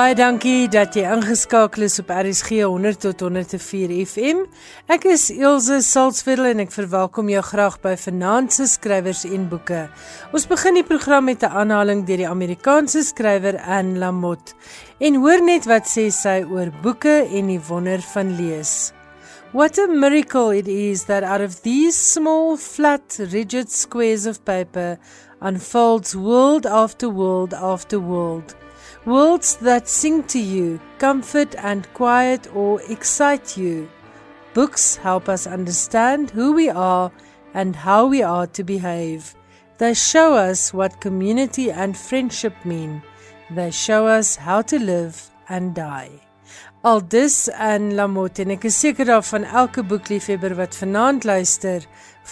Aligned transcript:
Baie 0.00 0.14
dankie 0.16 0.64
dat 0.72 0.94
jy 0.96 1.02
ingeskakel 1.12 1.82
is 1.84 1.98
op 2.00 2.08
RSG 2.14 2.62
100 2.62 3.02
tot 3.02 3.20
104 3.20 3.90
FM. 4.06 4.38
Ek 4.88 5.02
is 5.10 5.26
Elsje 5.34 5.82
Salzwetel 5.84 6.46
en 6.54 6.62
ek 6.62 6.70
verwelkom 6.72 7.28
jou 7.28 7.42
graag 7.44 7.74
by 7.82 7.92
Vanaand 8.00 8.54
se 8.54 8.64
skrywers 8.70 9.26
en 9.28 9.42
boeke. 9.50 9.82
Ons 10.32 10.46
begin 10.48 10.78
die 10.78 10.86
program 10.88 11.28
met 11.28 11.44
'n 11.44 11.52
aanhaling 11.52 12.06
deur 12.08 12.22
die 12.22 12.30
Amerikaanse 12.30 13.02
skrywer 13.04 13.60
Anne 13.60 13.98
Lamott. 13.98 14.54
En 15.00 15.20
hoor 15.20 15.44
net 15.44 15.68
wat 15.68 15.84
sê 15.84 16.08
sy 16.08 16.46
oor 16.48 16.72
boeke 16.82 17.28
en 17.28 17.46
die 17.52 17.60
wonder 17.68 18.00
van 18.00 18.36
lees. 18.40 18.94
What 19.52 19.78
a 19.78 19.86
miracle 19.86 20.56
it 20.56 20.68
is 20.68 21.04
that 21.04 21.24
out 21.24 21.42
of 21.42 21.60
these 21.60 21.98
small, 22.12 22.56
flat, 22.56 23.18
rigid 23.18 23.70
squares 23.70 24.26
of 24.26 24.44
paper 24.44 24.98
unfolds 25.42 26.14
world 26.14 26.64
after 26.64 27.10
world 27.10 27.52
after 27.52 28.00
world. 28.00 28.56
Worlds 29.06 29.56
that 29.56 29.88
sing 29.88 30.24
to 30.24 30.38
you, 30.38 30.78
comfort 30.98 31.54
and 31.56 31.92
quiet 31.94 32.54
or 32.54 32.82
excite 32.82 33.56
you. 33.56 33.88
Books 34.52 34.96
help 34.96 35.28
us 35.28 35.46
understand 35.46 36.30
who 36.30 36.52
we 36.52 36.68
are 36.68 37.10
and 37.54 37.74
how 37.74 38.06
we 38.06 38.22
are 38.22 38.46
to 38.48 38.62
behave. 38.62 39.34
They 39.78 39.94
show 39.94 40.34
us 40.34 40.74
what 40.74 41.00
community 41.00 41.70
and 41.70 41.96
friendship 41.96 42.54
mean. 42.64 43.02
They 43.50 43.70
show 43.70 44.06
us 44.06 44.36
how 44.36 44.62
to 44.62 44.78
live 44.78 45.30
and 45.48 45.74
die. 45.74 46.10
Aldus 46.82 47.50
en 47.60 47.90
Lamotte 47.92 48.40
en 48.40 48.54
ek 48.54 48.62
is 48.64 48.78
seker 48.80 49.04
daarvan 49.10 49.42
elke 49.44 49.82
boekliefhebber 49.84 50.54
wat 50.56 50.72
vanaand 50.80 51.26
luister, 51.28 51.84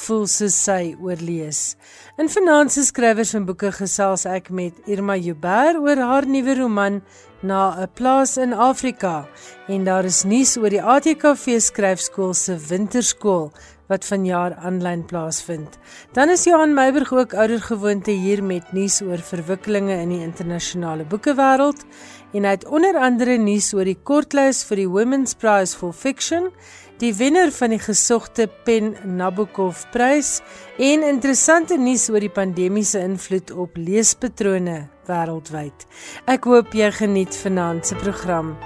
voel 0.06 0.24
soos 0.24 0.56
sy 0.64 0.94
oorlees. 1.04 1.74
In 2.16 2.32
vanaand 2.32 2.72
se 2.72 2.86
skrywers 2.88 3.34
en 3.36 3.44
boeke 3.44 3.68
gesels 3.76 4.24
ek 4.24 4.48
met 4.48 4.88
Irma 4.88 5.18
Joubert 5.20 5.76
oor 5.76 6.00
haar 6.00 6.24
nuwe 6.32 6.56
roman 6.62 7.02
Na 7.40 7.70
'n 7.78 7.88
plaas 7.94 8.36
in 8.36 8.52
Afrika 8.52 9.28
en 9.68 9.84
daar 9.84 10.04
is 10.04 10.24
nuus 10.24 10.56
oor 10.56 10.70
die 10.70 10.82
ATKV 10.82 11.60
skryfskool 11.60 12.34
se 12.34 12.56
winterskool 12.56 13.52
wat 13.86 14.04
vanjaar 14.04 14.56
aanlyn 14.56 15.04
plaasvind. 15.06 15.78
Dan 16.12 16.28
is 16.28 16.44
Johan 16.44 16.74
Meiburg 16.74 17.12
ook 17.12 17.34
ouer 17.34 17.60
gewoonte 17.60 18.10
hier 18.10 18.42
met 18.42 18.72
nuus 18.72 19.00
oor 19.02 19.18
verwikkelinge 19.18 20.00
in 20.02 20.08
die 20.08 20.22
internasionale 20.22 21.04
boekewêreld 21.04 21.84
en 22.32 22.44
hy 22.44 22.56
het 22.56 22.66
onder 22.68 22.98
andere 23.00 23.38
nuus 23.40 23.70
oor 23.76 23.88
die 23.88 23.98
kortlys 24.02 24.64
vir 24.68 24.82
die 24.82 24.90
Women's 24.90 25.34
Prize 25.38 25.76
for 25.76 25.96
Fiction 25.96 26.50
die 26.98 27.12
wenner 27.14 27.52
van 27.54 27.70
die 27.70 27.80
gesogte 27.82 28.48
Pen 28.66 28.94
Nabokov 29.18 29.84
prys 29.94 30.38
en 30.82 31.06
interessante 31.06 31.78
nuus 31.78 32.08
oor 32.10 32.24
die 32.24 32.32
pandemiese 32.32 33.02
invloed 33.06 33.54
op 33.54 33.78
leespatrone 33.78 34.80
wêreldwyd. 35.08 35.86
Ek 36.26 36.50
hoop 36.50 36.74
jy 36.74 36.90
geniet 36.98 37.38
vanaand 37.44 37.86
se 37.86 37.98
program. 38.02 38.56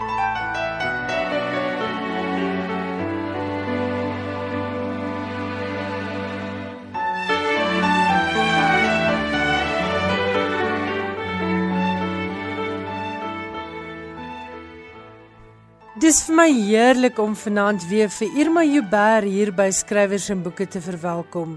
Dis 16.03 16.19
vir 16.27 16.35
my 16.35 16.49
heerlik 16.51 17.19
om 17.23 17.37
vanaand 17.39 17.85
weer 17.87 18.09
vir 18.11 18.39
Irma 18.43 18.65
Joubert 18.67 19.29
hier 19.31 19.53
by 19.55 19.69
Skrywers 19.71 20.25
en 20.35 20.41
Boeke 20.43 20.67
te 20.67 20.81
verwelkom. 20.83 21.53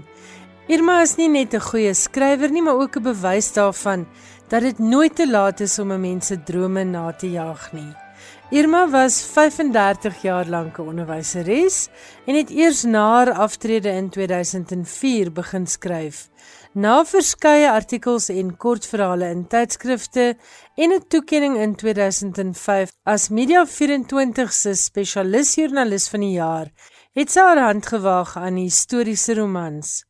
Irma 0.70 1.00
is 1.02 1.16
nie 1.18 1.26
net 1.26 1.54
'n 1.54 1.66
goeie 1.66 1.92
skrywer 1.94 2.50
nie, 2.52 2.62
maar 2.62 2.78
ook 2.78 2.96
'n 2.96 3.02
bewys 3.02 3.52
daarvan 3.52 4.06
dat 4.48 4.62
dit 4.62 4.78
nooit 4.78 5.16
te 5.16 5.26
laat 5.26 5.60
is 5.60 5.78
om 5.78 5.90
'n 5.90 6.00
mens 6.00 6.26
se 6.26 6.36
drome 6.36 6.84
na 6.84 7.12
te 7.12 7.30
jaag 7.30 7.72
nie. 7.72 8.05
Irma 8.50 8.86
was 8.86 9.22
35 9.22 10.22
jaar 10.22 10.46
lank 10.46 10.78
'n 10.78 10.86
onderwyseres 10.86 11.88
en 12.26 12.34
het 12.34 12.50
eers 12.50 12.82
na 12.82 13.02
haar 13.14 13.32
aftrede 13.32 13.88
in 13.88 14.08
2004 14.08 15.32
begin 15.32 15.66
skryf. 15.66 16.28
Na 16.72 17.04
verskeie 17.04 17.70
artikels 17.70 18.28
en 18.28 18.56
kortverhale 18.56 19.30
in 19.30 19.46
tydskrifte 19.46 20.36
en 20.76 20.92
'n 20.92 21.06
toekenning 21.08 21.56
in 21.56 21.74
2005 21.74 22.92
as 23.02 23.28
Media24 23.28 24.52
se 24.52 24.74
spesialisjoernalis 24.74 26.08
van 26.08 26.20
die 26.20 26.36
jaar, 26.38 26.70
het 27.12 27.30
sy 27.30 27.40
haar 27.40 27.58
hand 27.58 27.86
gewaag 27.86 28.36
aan 28.36 28.54
historiese 28.54 29.34
romans. 29.34 30.05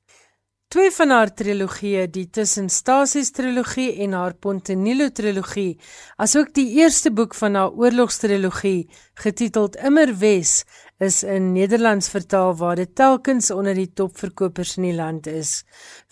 Twee 0.76 0.90
van 0.92 1.08
haar 1.08 1.30
trilogieë, 1.32 2.02
die 2.12 2.26
Tussenstasies 2.36 3.30
trilogie 3.32 3.94
en 4.04 4.12
haar 4.12 4.34
Pontenilo 4.36 5.06
trilogie, 5.08 5.78
asook 6.20 6.50
die 6.58 6.66
eerste 6.82 7.08
boek 7.16 7.32
van 7.38 7.56
haar 7.56 7.72
oorlogstrilogie, 7.80 8.82
getiteld 9.22 9.78
Immer 9.80 10.12
Wes, 10.20 10.66
is 11.00 11.22
in 11.24 11.48
Nederlands 11.54 12.10
vertaal 12.12 12.52
waar 12.60 12.76
dit 12.76 12.92
telkens 12.92 13.48
onder 13.56 13.72
die 13.80 13.88
topverkopers 13.88 14.76
in 14.76 14.90
die 14.90 14.92
land 15.00 15.32
is. 15.32 15.54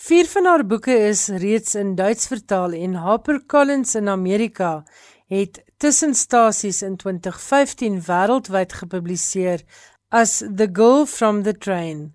Vier 0.09 0.33
van 0.33 0.49
haar 0.49 0.65
boeke 0.73 0.97
is 1.11 1.27
reeds 1.45 1.77
in 1.77 1.93
Duits 2.01 2.33
vertaal 2.33 2.73
en 2.81 2.97
HarperCollins 3.05 3.95
in 4.01 4.09
Amerika 4.09 4.73
het 5.29 5.61
Tussenstasies 5.77 6.81
in 6.81 6.97
2015 6.97 8.01
wêreldwyd 8.09 8.81
gepubliseer 8.81 9.69
as 10.09 10.39
The 10.41 10.73
Girl 10.73 11.05
from 11.05 11.45
the 11.45 11.53
Train. 11.53 12.15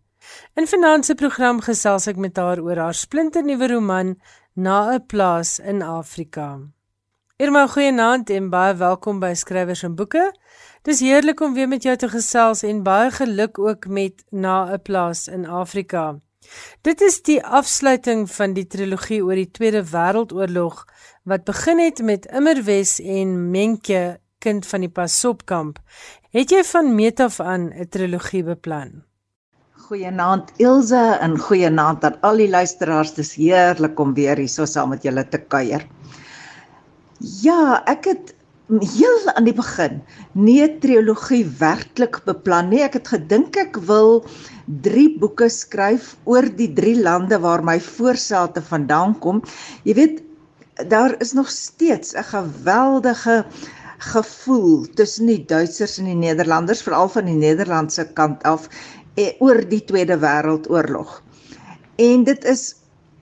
In 0.55 0.67
finansie 0.67 1.15
program 1.15 1.61
gesels 1.61 2.07
ek 2.07 2.17
met 2.17 2.37
haar 2.37 2.59
oor 2.59 2.77
haar 2.77 2.93
splinternuwe 2.93 3.67
roman 3.67 4.15
Na 4.53 4.91
'n 4.93 5.05
plaas 5.05 5.59
in 5.59 5.81
Afrika. 5.81 6.59
Irma, 7.37 7.67
goeienaand 7.67 8.29
en 8.29 8.49
baie 8.49 8.73
welkom 8.75 9.19
by 9.19 9.33
Skrywers 9.33 9.83
en 9.83 9.95
Boeke. 9.95 10.25
Dis 10.83 10.99
heerlik 10.99 11.39
om 11.39 11.53
weer 11.53 11.67
met 11.67 11.83
jou 11.83 11.95
te 11.95 12.09
gesels 12.09 12.63
en 12.63 12.83
baie 12.83 13.11
geluk 13.11 13.59
ook 13.59 13.87
met 13.87 14.23
na 14.29 14.73
'n 14.73 14.81
plaas 14.81 15.27
in 15.27 15.45
Afrika. 15.45 16.19
Dit 16.81 17.01
is 17.01 17.21
die 17.21 17.39
afsluiting 17.43 18.31
van 18.31 18.53
die 18.53 18.67
trilogie 18.67 19.23
oor 19.23 19.35
die 19.35 19.51
Tweede 19.51 19.83
Wêreldoorlog 19.83 20.85
wat 21.23 21.43
begin 21.43 21.79
het 21.79 22.01
met 22.03 22.25
Immerwes 22.25 22.99
en 22.99 23.51
Menke, 23.51 24.19
kind 24.39 24.67
van 24.67 24.79
die 24.79 24.89
Pasopkamp. 24.89 25.79
Het 26.31 26.49
jy 26.49 26.63
van 26.63 26.95
meet 26.95 27.19
af 27.19 27.39
aan 27.39 27.71
'n 27.73 27.87
trilogie 27.89 28.43
beplan? 28.43 29.08
Goeienaand 29.89 30.51
Ilse 30.61 30.99
en 31.17 31.31
goeienaand 31.41 32.03
aan 32.05 32.17
al 32.27 32.37
die 32.37 32.49
luisteraars. 32.53 33.15
Dis 33.15 33.31
heerlik 33.41 33.97
om 33.97 34.11
weer 34.13 34.37
hier 34.37 34.51
so 34.53 34.67
saam 34.69 34.91
met 34.93 35.07
julle 35.07 35.23
te 35.25 35.39
kuier. 35.41 35.81
Ja, 37.41 37.79
ek 37.89 38.05
het 38.05 38.35
heel 38.69 39.31
aan 39.33 39.47
die 39.49 39.55
begin 39.57 39.97
nie 40.37 40.67
trilogie 40.83 41.41
werklik 41.57 42.19
beplan 42.27 42.69
nie. 42.69 42.83
Ek 42.85 42.99
het 42.99 43.09
gedink 43.15 43.57
ek 43.57 43.81
wil 43.89 44.21
3 44.85 45.07
boeke 45.23 45.49
skryf 45.49 46.13
oor 46.29 46.45
die 46.61 46.69
3 46.77 46.93
lande 47.01 47.41
waar 47.41 47.65
my 47.65 47.79
voorsate 47.81 48.61
vandaan 48.69 49.17
kom. 49.25 49.41
Jy 49.89 49.97
weet, 50.03 50.21
daar 50.85 51.17
is 51.17 51.33
nog 51.33 51.49
steeds 51.49 52.13
'n 52.13 52.29
geweldige 52.29 53.41
gevoel 53.99 54.85
tussen 54.95 55.27
die 55.27 55.41
Duitsers 55.45 55.97
en 55.99 56.07
die 56.07 56.15
Nederlanders, 56.15 56.81
veral 56.85 57.09
van 57.11 57.27
die 57.27 57.35
Nederlandse 57.35 58.05
kant 58.15 58.43
af, 58.47 58.69
oor 59.39 59.61
die 59.69 59.81
Tweede 59.85 60.17
Wêreldoorlog. 60.21 61.19
En 61.99 62.23
dit 62.27 62.45
is 62.47 62.75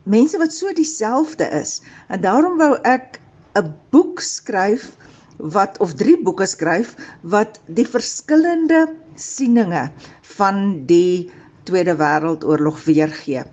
mense 0.03 0.39
wat 0.41 0.53
so 0.53 0.73
dieselfde 0.73 1.47
is. 1.59 1.79
En 2.07 2.21
daarom 2.21 2.57
wou 2.61 2.75
ek 2.83 3.19
'n 3.57 3.73
boek 3.91 4.21
skryf 4.21 4.91
wat 5.37 5.77
of 5.83 5.93
drie 5.93 6.17
boeke 6.23 6.45
skryf 6.45 6.95
wat 7.21 7.59
die 7.65 7.85
verskillende 7.85 8.87
sieninge 9.15 9.89
van 10.37 10.85
die 10.85 11.31
Tweede 11.63 11.95
Wêreldoorlog 11.99 12.83
weergee. 12.85 13.43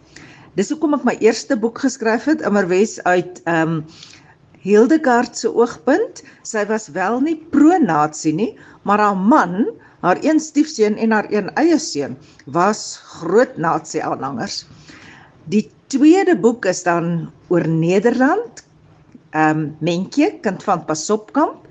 Dis 0.54 0.70
hoekom 0.70 0.94
ek 0.94 1.04
my 1.04 1.16
eerste 1.18 1.56
boek 1.58 1.80
geskryf 1.82 2.28
het, 2.30 2.44
Immerwes 2.46 3.00
uit 3.04 3.40
ehm 3.44 3.80
um, 3.80 3.86
Hildegard 4.64 5.36
se 5.36 5.50
oogpunt. 5.52 6.22
Sy 6.42 6.62
was 6.70 6.86
wel 6.88 7.18
nie 7.20 7.34
pro-nasie 7.52 8.32
nie, 8.32 8.54
maar 8.88 9.02
haar 9.02 9.18
man, 9.18 9.66
haar 10.04 10.20
een 10.20 10.40
stiefseun 10.40 10.96
en 11.00 11.16
haar 11.16 11.30
een 11.32 11.48
eie 11.56 11.78
seun 11.80 12.18
was 12.44 13.00
groot 13.16 13.56
nasie-aanhangers. 13.56 14.66
Die 15.48 15.70
tweede 15.88 16.36
boek 16.36 16.68
is 16.68 16.84
dan 16.84 17.30
oor 17.48 17.68
Nederland. 17.68 18.64
Ehm 19.32 19.58
um, 19.58 19.76
Mentjie, 19.80 20.38
kind 20.40 20.62
van 20.62 20.84
Pasopkamp 20.84 21.64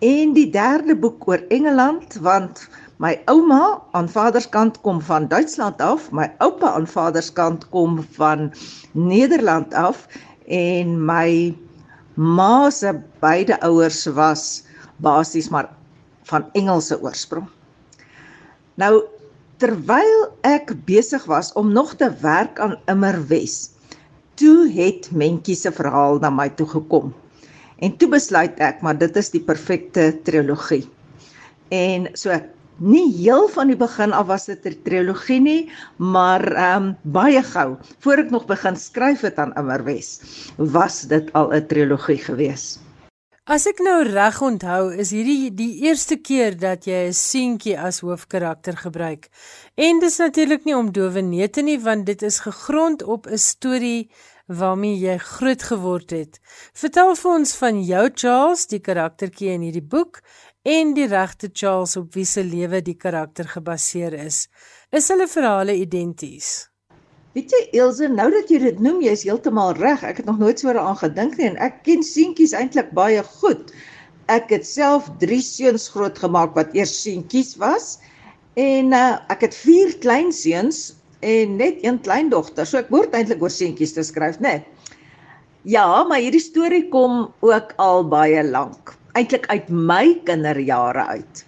En 0.00 0.32
die 0.32 0.46
derde 0.48 0.94
boek 0.96 1.26
oor 1.28 1.42
Engeland 1.52 2.14
want 2.24 2.62
my 3.04 3.10
ouma 3.28 3.82
aan 3.92 4.06
vaderskant 4.08 4.78
kom 4.80 5.00
van 5.04 5.26
Duitsland 5.28 5.80
af, 5.84 6.06
my 6.16 6.24
oupa 6.40 6.70
aan 6.72 6.86
vaderskant 6.88 7.66
kom 7.68 7.98
van 8.16 8.48
Nederland 8.96 9.76
af 9.76 10.06
en 10.48 10.94
my 11.04 11.52
ma 12.16 12.70
se 12.72 12.94
beide 13.20 13.60
ouers 13.60 14.06
was 14.16 14.64
basies 15.04 15.52
maar 15.52 15.68
van 16.30 16.46
Engelse 16.58 16.98
oorsprong. 17.02 17.48
Nou 18.80 18.94
terwyl 19.60 20.30
ek 20.48 20.72
besig 20.88 21.26
was 21.28 21.52
om 21.58 21.72
nog 21.72 21.92
te 22.00 22.08
werk 22.22 22.60
aan 22.64 22.78
Immerwes, 22.88 23.74
toe 24.40 24.70
het 24.72 25.10
Mentjie 25.12 25.56
se 25.58 25.72
verhaal 25.74 26.20
na 26.22 26.30
my 26.32 26.48
toe 26.56 26.68
gekom. 26.70 27.12
En 27.84 27.92
toe 28.00 28.08
besluit 28.12 28.56
ek, 28.60 28.80
maar 28.84 28.96
dit 28.96 29.16
is 29.20 29.28
die 29.34 29.42
perfekte 29.44 30.14
trilogie. 30.24 30.86
En 31.72 32.08
so 32.16 32.32
nie 32.80 33.06
heel 33.12 33.48
van 33.52 33.68
die 33.68 33.76
begin 33.76 34.14
af 34.16 34.30
was 34.32 34.46
dit 34.48 34.64
'n 34.64 34.80
trilogie 34.84 35.40
nie, 35.40 35.62
maar 35.96 36.40
ehm 36.40 36.82
um, 36.82 36.96
baie 37.02 37.42
gou, 37.42 37.76
voor 38.00 38.24
ek 38.24 38.30
nog 38.30 38.46
begin 38.46 38.76
skryf 38.76 39.20
het 39.20 39.36
aan 39.36 39.52
Immerwes, 39.56 40.20
was 40.56 41.02
dit 41.08 41.32
al 41.32 41.52
'n 41.52 41.66
trilogie 41.66 42.18
gewees. 42.18 42.80
As 43.50 43.64
ek 43.66 43.80
nou 43.82 44.04
reg 44.06 44.36
onthou, 44.46 44.92
is 45.02 45.10
hierdie 45.10 45.48
die 45.58 45.80
eerste 45.88 46.20
keer 46.22 46.54
dat 46.54 46.84
jy 46.86 47.08
'n 47.08 47.16
seentjie 47.18 47.74
as 47.74 47.98
hoofkarakter 47.98 48.76
gebruik. 48.78 49.26
En 49.74 49.98
dis 49.98 50.18
natuurlik 50.22 50.64
nie 50.64 50.76
om 50.76 50.92
dowe 50.92 51.20
neete 51.20 51.62
nie, 51.62 51.80
want 51.80 52.06
dit 52.06 52.22
is 52.22 52.38
gegrond 52.46 53.02
op 53.02 53.26
'n 53.26 53.38
storie 53.38 54.08
waarmee 54.46 54.98
jy 54.98 55.18
groot 55.18 55.62
geword 55.62 56.10
het. 56.10 56.38
Vertel 56.74 57.16
vir 57.16 57.30
ons 57.30 57.56
van 57.56 57.82
jou 57.82 58.10
Charles, 58.14 58.66
die 58.66 58.80
karaktertjie 58.80 59.50
in 59.50 59.62
hierdie 59.62 59.88
boek 59.88 60.22
en 60.62 60.94
die 60.94 61.08
regte 61.08 61.50
Charles 61.52 61.96
op 61.96 62.14
wie 62.14 62.24
se 62.24 62.44
lewe 62.44 62.80
die 62.82 62.96
karakter 62.96 63.48
gebaseer 63.48 64.14
is. 64.14 64.48
Is 64.92 65.08
hulle 65.08 65.26
verhale 65.26 65.74
identies? 65.74 66.69
Weet 67.36 67.52
jy 67.54 67.60
Elsje, 67.78 68.08
nou 68.10 68.26
dat 68.34 68.48
jy 68.50 68.58
dit 68.58 68.78
noem, 68.82 68.98
jy's 69.06 69.22
heeltemal 69.22 69.76
reg. 69.78 70.02
Ek 70.02 70.18
het 70.18 70.26
nog 70.26 70.40
nooit 70.42 70.58
so 70.58 70.72
daaraan 70.72 70.98
gedink 70.98 71.36
nie 71.38 71.46
en 71.52 71.58
ek 71.62 71.82
ken 71.86 72.02
seentjies 72.02 72.54
eintlik 72.58 72.90
baie 72.96 73.22
goed. 73.38 73.70
Ek 74.34 74.50
het 74.50 74.66
self 74.66 75.06
3 75.22 75.38
seuns 75.46 75.86
grootgemaak 75.94 76.56
wat 76.58 76.74
eers 76.74 76.94
seentjies 77.04 77.54
was 77.62 77.92
en 78.58 78.90
uh, 78.96 79.20
ek 79.30 79.46
het 79.46 79.54
4 79.54 79.94
kleinseuns 80.02 80.88
en 81.22 81.54
net 81.60 81.78
een 81.86 82.00
kleindogter. 82.02 82.66
So 82.66 82.82
ek 82.82 82.90
behoort 82.90 83.14
eintlik 83.14 83.42
oor 83.46 83.54
seentjies 83.54 83.94
te 83.94 84.02
skryf, 84.06 84.40
né? 84.42 84.58
Ja, 85.68 85.86
maar 86.08 86.18
hierdie 86.24 86.42
storie 86.42 86.88
kom 86.90 87.28
ook 87.46 87.76
al 87.78 88.08
baie 88.10 88.42
lank 88.48 88.96
eintlik 89.18 89.46
uit 89.50 89.70
my 89.70 90.18
kinderjare 90.26 91.06
uit. 91.14 91.44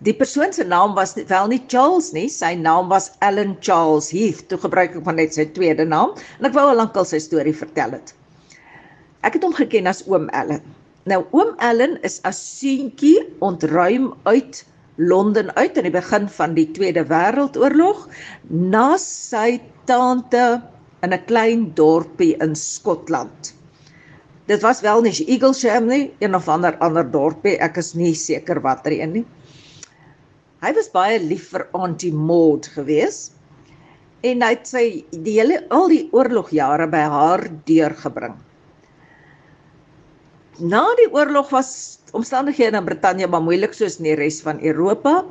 Die 0.00 0.14
persoon 0.16 0.52
se 0.56 0.64
naam 0.64 0.94
was 0.96 1.12
wel 1.28 1.50
nie 1.52 1.60
Charles 1.68 2.06
nie, 2.16 2.24
sy 2.32 2.54
naam 2.56 2.88
was 2.88 3.10
Ellen 3.20 3.50
Charles 3.60 4.06
Heath. 4.14 4.46
Toe 4.48 4.56
gebruik 4.62 4.94
ek 4.96 5.04
maar 5.04 5.18
net 5.18 5.34
sy 5.36 5.44
tweede 5.52 5.84
naam 5.84 6.14
en 6.38 6.46
ek 6.48 6.54
wou 6.56 6.62
al 6.70 6.78
lankal 6.80 7.04
sy 7.04 7.18
storie 7.20 7.52
vertel 7.52 7.98
het. 7.98 8.14
Ek 9.20 9.34
het 9.36 9.44
hom 9.44 9.52
geken 9.52 9.90
as 9.90 10.00
oom 10.08 10.30
Ellen. 10.32 10.62
Nou 11.04 11.18
oom 11.36 11.50
Ellen 11.60 11.98
is 12.08 12.16
as 12.24 12.40
seentjie 12.40 13.26
ontruim 13.44 14.14
uit 14.24 14.62
Londen 14.96 15.52
uit 15.56 15.76
aan 15.76 15.88
die 15.88 15.92
begin 15.92 16.28
van 16.32 16.56
die 16.56 16.64
Tweede 16.76 17.04
Wêreldoorlog 17.08 18.06
na 18.72 18.96
sy 19.00 19.60
tante 19.88 20.62
in 21.04 21.12
'n 21.12 21.24
klein 21.28 21.66
dorpie 21.76 22.38
in 22.40 22.56
Skotland. 22.56 23.52
Dit 24.48 24.64
was 24.64 24.80
wel 24.80 25.04
nie 25.04 25.12
Eaglesham 25.12 25.86
nie, 25.92 26.10
een 26.20 26.34
of 26.34 26.48
ander 26.48 26.76
ander 26.80 27.04
dorpie, 27.04 27.58
ek 27.60 27.76
is 27.76 27.94
nie 27.94 28.14
seker 28.14 28.60
watter 28.60 28.92
een 28.92 29.12
nie. 29.12 29.26
Hy 30.60 30.74
was 30.76 30.90
baie 30.92 31.16
lief 31.22 31.50
vir 31.54 31.62
Auntie 31.72 32.12
Maud 32.12 32.66
gewees 32.74 33.30
en 34.28 34.42
hy 34.44 34.50
het 34.52 34.66
sy 34.68 34.84
die 35.24 35.38
hele 35.38 35.62
al 35.72 35.88
die 35.88 36.02
oorlogjare 36.12 36.84
by 36.92 37.00
haar 37.08 37.46
deurgebring. 37.68 38.34
Na 40.60 40.82
die 40.98 41.08
oorlog 41.08 41.48
was 41.54 41.70
omstandighede 42.12 42.76
in 42.76 42.84
Brittanje 42.84 43.30
maar 43.32 43.40
moeilik 43.46 43.72
soos 43.72 43.96
in 44.02 44.10
die 44.10 44.18
res 44.20 44.42
van 44.44 44.60
Europa 44.60 45.22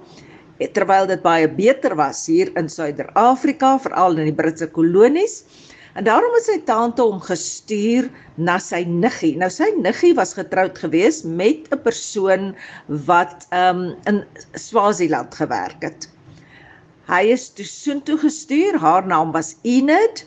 terwyl 0.74 1.06
dit 1.08 1.22
baie 1.24 1.48
beter 1.48 1.94
was 1.96 2.26
hier 2.28 2.50
in 2.60 2.68
Suider-Afrika, 2.68 3.78
veral 3.80 4.18
in 4.20 4.28
die 4.28 4.36
Britse 4.36 4.68
kolonies. 4.68 5.44
En 6.00 6.06
daarom 6.08 6.32
het 6.32 6.46
sy 6.48 6.62
tante 6.64 7.04
hom 7.04 7.18
gestuur 7.20 8.06
na 8.40 8.54
sy 8.64 8.86
niggie. 8.88 9.34
Nou 9.36 9.50
sy 9.52 9.68
niggie 9.84 10.14
was 10.16 10.32
getroud 10.38 10.78
gewees 10.80 11.26
met 11.28 11.68
'n 11.76 11.80
persoon 11.84 12.54
wat 13.10 13.44
um 13.52 13.82
in 14.08 14.22
Swaziland 14.56 15.36
gewerk 15.36 15.84
het. 15.84 16.08
Hy 17.12 17.36
is 17.36 17.50
toe 17.52 17.66
soontoe 17.66 18.18
gestuur. 18.18 18.80
Haar 18.80 19.08
naam 19.08 19.36
was 19.36 19.58
Enid 19.68 20.24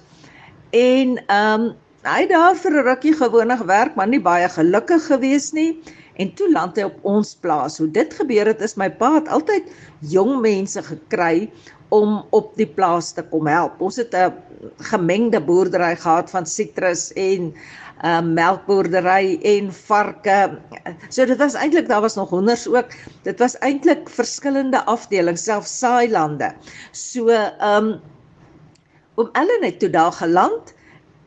en 0.76 1.16
um 1.32 1.64
hy 2.04 2.20
het 2.20 2.28
daar 2.36 2.56
vir 2.56 2.72
'n 2.72 2.84
rukkie 2.90 3.16
gewoonlik 3.16 3.64
gewerk, 3.64 3.94
maar 3.96 4.08
nie 4.08 4.20
baie 4.20 4.48
gelukkig 4.48 5.06
gewees 5.06 5.52
nie. 5.52 5.80
En 6.20 6.34
toe 6.34 6.52
land 6.52 6.76
hy 6.76 6.82
op 6.82 6.98
ons 7.02 7.34
plaas. 7.34 7.78
Hoe 7.78 7.90
dit 7.90 8.14
gebeur 8.14 8.46
het 8.46 8.60
is 8.60 8.76
my 8.76 8.90
pa 8.90 9.14
het 9.14 9.28
altyd 9.28 9.72
jong 10.00 10.40
mense 10.40 10.82
gekry 10.82 11.50
om 11.88 12.24
op 12.30 12.56
die 12.56 12.69
plaas 12.69 13.12
te 13.12 13.22
kom 13.22 13.46
help. 13.46 13.80
Ons 13.80 13.96
het 13.96 14.14
'n 14.14 14.32
gemengde 14.92 15.40
boerdery 15.42 15.96
gehad 15.96 16.30
van 16.30 16.46
sitrus 16.46 17.10
en 17.18 17.50
uh, 18.04 18.20
melkboerdery 18.22 19.38
en 19.42 19.72
varke. 19.72 20.38
So 21.08 21.26
dit 21.26 21.38
was 21.38 21.56
eintlik 21.58 21.88
daar 21.88 22.04
was 22.04 22.14
nog 22.18 22.30
honders 22.30 22.68
ook. 22.68 22.94
Dit 23.26 23.38
was 23.42 23.58
eintlik 23.58 24.10
verskillende 24.10 24.84
afdelings, 24.90 25.44
selfs 25.44 25.78
saailande. 25.78 26.52
So 26.92 27.28
ehm 27.28 27.92
um, 27.92 28.00
oom 29.20 29.28
Ellen 29.36 29.64
het 29.66 29.78
toe 29.78 29.90
daar 29.92 30.12
geland 30.12 30.72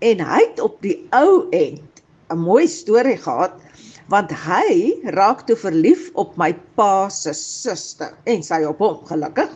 en 0.02 0.24
hy 0.26 0.40
het 0.42 0.60
op 0.60 0.80
die 0.82 0.98
ou 1.14 1.46
end 1.54 2.02
'n 2.34 2.40
mooi 2.42 2.68
storie 2.68 3.18
gehad 3.18 3.54
want 4.10 4.32
hy 4.32 4.96
raak 5.14 5.46
toe 5.46 5.56
verlief 5.58 6.10
op 6.14 6.36
my 6.38 6.54
pa 6.78 7.10
se 7.10 7.34
suster 7.34 8.14
en 8.26 8.44
sy 8.44 8.64
op 8.66 8.80
hom 8.80 9.06
gelukkig. 9.06 9.50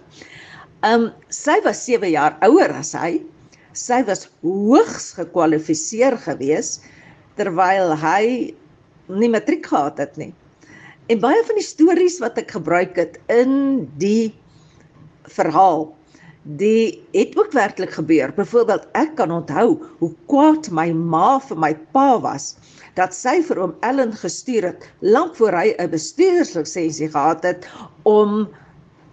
Ehm 0.81 1.09
um, 1.09 1.11
sy 1.29 1.57
was 1.63 1.83
7 1.85 2.09
jaar 2.09 2.37
ouer 2.45 2.73
as 2.73 2.93
hy. 2.93 3.19
Sy 3.77 4.01
was 4.07 4.25
hoogs 4.41 5.11
gekwalifiseer 5.13 6.17
gewees 6.25 6.79
terwyl 7.37 7.93
hy 8.01 8.53
nie 9.09 9.29
matriek 9.29 9.67
gehad 9.69 9.99
het 10.01 10.17
nie. 10.17 10.33
En 11.09 11.21
baie 11.21 11.41
van 11.45 11.57
die 11.57 11.65
stories 11.65 12.19
wat 12.21 12.37
ek 12.41 12.51
gebruik 12.57 12.97
het 12.97 13.17
in 13.33 13.85
die 14.01 14.33
verhaal, 15.29 15.87
die 16.59 17.01
het 17.13 17.35
ook 17.37 17.53
werklik 17.53 17.93
gebeur. 17.93 18.33
Byvoorbeeld, 18.33 18.87
ek 18.97 19.15
kan 19.17 19.31
onthou 19.33 19.77
hoe 20.01 20.11
kwaad 20.31 20.69
my 20.73 20.89
ma 20.93 21.37
vir 21.43 21.57
my 21.61 21.73
pa 21.93 22.17
was 22.21 22.55
dat 22.97 23.13
sy 23.13 23.39
vir 23.45 23.61
oom 23.61 23.75
Ellen 23.85 24.15
gestuur 24.17 24.71
het 24.71 24.87
lank 25.01 25.37
voor 25.37 25.53
hy 25.53 25.75
'n 25.77 25.89
bestuurslisensie 25.89 27.09
gehad 27.09 27.43
het 27.43 27.69
om 28.03 28.49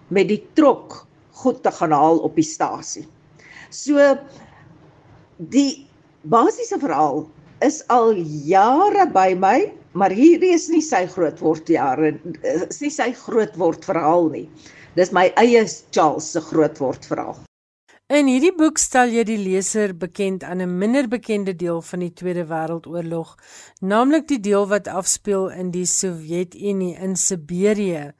met 0.08 0.28
die 0.28 0.42
trok 0.54 1.06
goed 1.32 1.62
te 1.62 1.70
gaan 1.70 1.92
haal 1.92 2.18
op 2.18 2.34
die 2.34 2.44
stasie. 2.44 3.06
So 3.70 4.16
die 5.38 5.86
basiese 6.22 6.78
verhaal 6.80 7.26
is 7.64 7.82
al 7.88 8.14
jare 8.48 9.06
by 9.12 9.34
my, 9.38 9.72
maar 9.96 10.12
hierdie 10.12 10.52
is 10.54 10.68
nie 10.68 10.82
sy 10.84 11.06
grootword 11.08 11.68
jare, 11.72 12.14
is 12.42 12.80
nie 12.80 12.92
sy 12.92 13.12
grootword 13.16 13.84
verhaal 13.88 14.28
nie. 14.32 14.46
Dis 14.96 15.12
my 15.12 15.28
eie 15.40 15.64
Charles 15.92 16.32
se 16.32 16.40
grootword 16.40 17.04
verhaal. 17.08 17.36
In 18.06 18.28
hierdie 18.30 18.52
boek 18.54 18.78
stel 18.78 19.10
jy 19.10 19.24
die 19.26 19.40
leser 19.40 19.90
bekend 19.98 20.44
aan 20.46 20.60
'n 20.62 20.78
minder 20.78 21.08
bekende 21.08 21.56
deel 21.56 21.80
van 21.82 22.00
die 22.00 22.12
Tweede 22.14 22.44
Wêreldoorlog, 22.46 23.34
naamlik 23.80 24.28
die 24.28 24.38
deel 24.40 24.68
wat 24.68 24.86
afspeel 24.88 25.50
in 25.50 25.72
die 25.74 25.86
Sowjetunie 25.86 26.94
in 26.94 27.16
Siberië. 27.16 28.12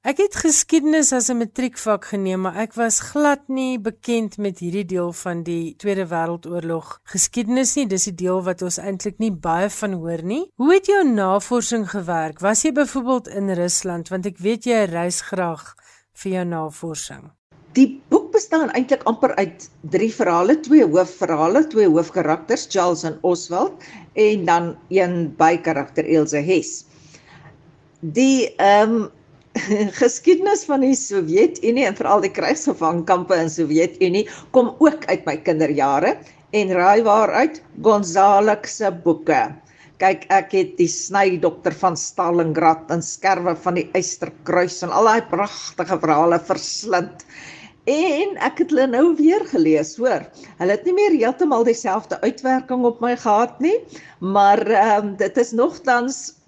Ek 0.00 0.16
het 0.16 0.32
geskiedenis 0.40 1.10
as 1.12 1.26
'n 1.28 1.36
matriekvak 1.36 2.06
geneem, 2.08 2.40
maar 2.40 2.56
ek 2.56 2.72
was 2.74 3.00
glad 3.00 3.40
nie 3.48 3.78
bekend 3.78 4.38
met 4.38 4.58
hierdie 4.58 4.84
deel 4.84 5.12
van 5.12 5.42
die 5.42 5.76
Tweede 5.76 6.06
Wêreldoorlog. 6.08 7.00
Geskiedenis 7.04 7.74
nie, 7.76 7.86
dis 7.86 8.04
die 8.04 8.14
deel 8.14 8.40
wat 8.42 8.62
ons 8.62 8.78
eintlik 8.78 9.18
nie 9.18 9.30
baie 9.30 9.68
van 9.68 9.92
hoor 9.92 10.22
nie. 10.22 10.48
Hoe 10.56 10.72
het 10.72 10.86
jou 10.86 11.04
navorsing 11.04 11.90
gewerk? 11.90 12.40
Was 12.40 12.62
jy 12.62 12.72
byvoorbeeld 12.72 13.28
in 13.28 13.52
Rusland 13.52 14.08
want 14.08 14.26
ek 14.26 14.38
weet 14.38 14.64
jy 14.64 14.84
reis 14.84 15.20
graag 15.20 15.76
vir 16.12 16.32
jou 16.32 16.44
navorsing? 16.44 17.30
Die 17.72 18.00
boek 18.08 18.32
bestaan 18.32 18.70
eintlik 18.70 19.02
amper 19.04 19.34
uit 19.34 19.70
drie 19.82 20.14
verhale, 20.14 20.60
twee 20.60 20.86
hoofverhale, 20.86 21.66
twee 21.66 21.88
hoofkarakters, 21.88 22.66
Charles 22.70 23.04
en 23.04 23.18
Oswald 23.20 23.84
en 24.14 24.44
dan 24.44 24.76
een 24.88 25.34
bykarakter 25.36 26.08
Elsa 26.08 26.40
Hess. 26.40 26.86
Die 28.00 28.54
ehm 28.56 28.94
um, 28.94 29.10
geskiedenis 30.02 30.62
van 30.68 30.84
die 30.84 30.94
Sowjetunie 30.94 31.86
en 31.88 31.96
veral 31.98 32.22
die 32.22 32.30
krygsgevangkampe 32.34 33.38
in 33.42 33.50
Sowjetunie 33.50 34.26
kom 34.54 34.74
ook 34.78 35.06
uit 35.10 35.26
my 35.26 35.36
kinderjare 35.42 36.14
en 36.54 36.72
raai 36.74 37.02
waaruit 37.06 37.60
Gonzalek 37.82 38.66
se 38.70 38.90
boeke. 39.04 39.42
Kyk, 40.00 40.24
ek 40.32 40.54
het 40.56 40.76
die 40.78 40.88
snydokter 40.88 41.74
van 41.76 41.98
Stalingrad 41.98 42.88
en 42.94 43.02
skerwe 43.04 43.52
van 43.66 43.76
die 43.76 43.88
Eysterkruis 43.98 44.78
en 44.86 44.94
al 44.96 45.10
daai 45.10 45.26
pragtige 45.28 45.98
verhale 46.00 46.38
verslind. 46.40 47.26
En 47.90 48.36
ek 48.40 48.62
het 48.62 48.72
hulle 48.72 48.86
nou 48.92 49.04
weer 49.18 49.44
gelees, 49.50 49.96
hoor. 50.00 50.24
Hulle 50.60 50.76
het 50.76 50.86
nie 50.88 50.94
meer 50.96 51.16
heeltemal 51.18 51.66
dieselfde 51.68 52.20
uitwerking 52.22 52.84
op 52.88 53.00
my 53.04 53.12
gehad 53.18 53.60
nie, 53.60 53.76
maar 54.20 54.62
ehm 54.62 55.10
um, 55.10 55.14
dit 55.20 55.36
is 55.42 55.52
nogtans 55.56 56.39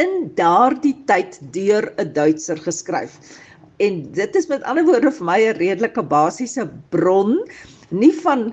in 0.00 0.32
daardie 0.38 0.96
tyd 1.06 1.38
deur 1.52 1.92
'n 1.98 2.12
Duitser 2.12 2.58
geskryf. 2.58 3.18
En 3.76 4.12
dit 4.12 4.36
is 4.36 4.46
met 4.46 4.62
ander 4.62 4.84
woorde 4.84 5.12
vir 5.12 5.26
my 5.26 5.40
'n 5.48 5.56
redelike 5.58 6.02
basiese 6.02 6.70
bron, 6.90 7.38
nie 7.90 8.12
van 8.22 8.52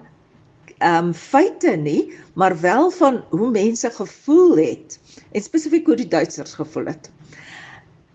ehm 0.80 1.08
um, 1.08 1.14
feite 1.14 1.76
nie, 1.76 2.14
maar 2.34 2.60
wel 2.62 2.92
van 2.92 3.24
hoe 3.30 3.52
mense 3.52 3.90
gevoel 3.90 4.58
het 4.58 5.00
en 5.32 5.42
spesifiek 5.42 5.86
hoe 5.86 5.96
die 5.96 6.08
Duitsers 6.08 6.54
gevoel 6.54 6.86
het. 6.86 7.12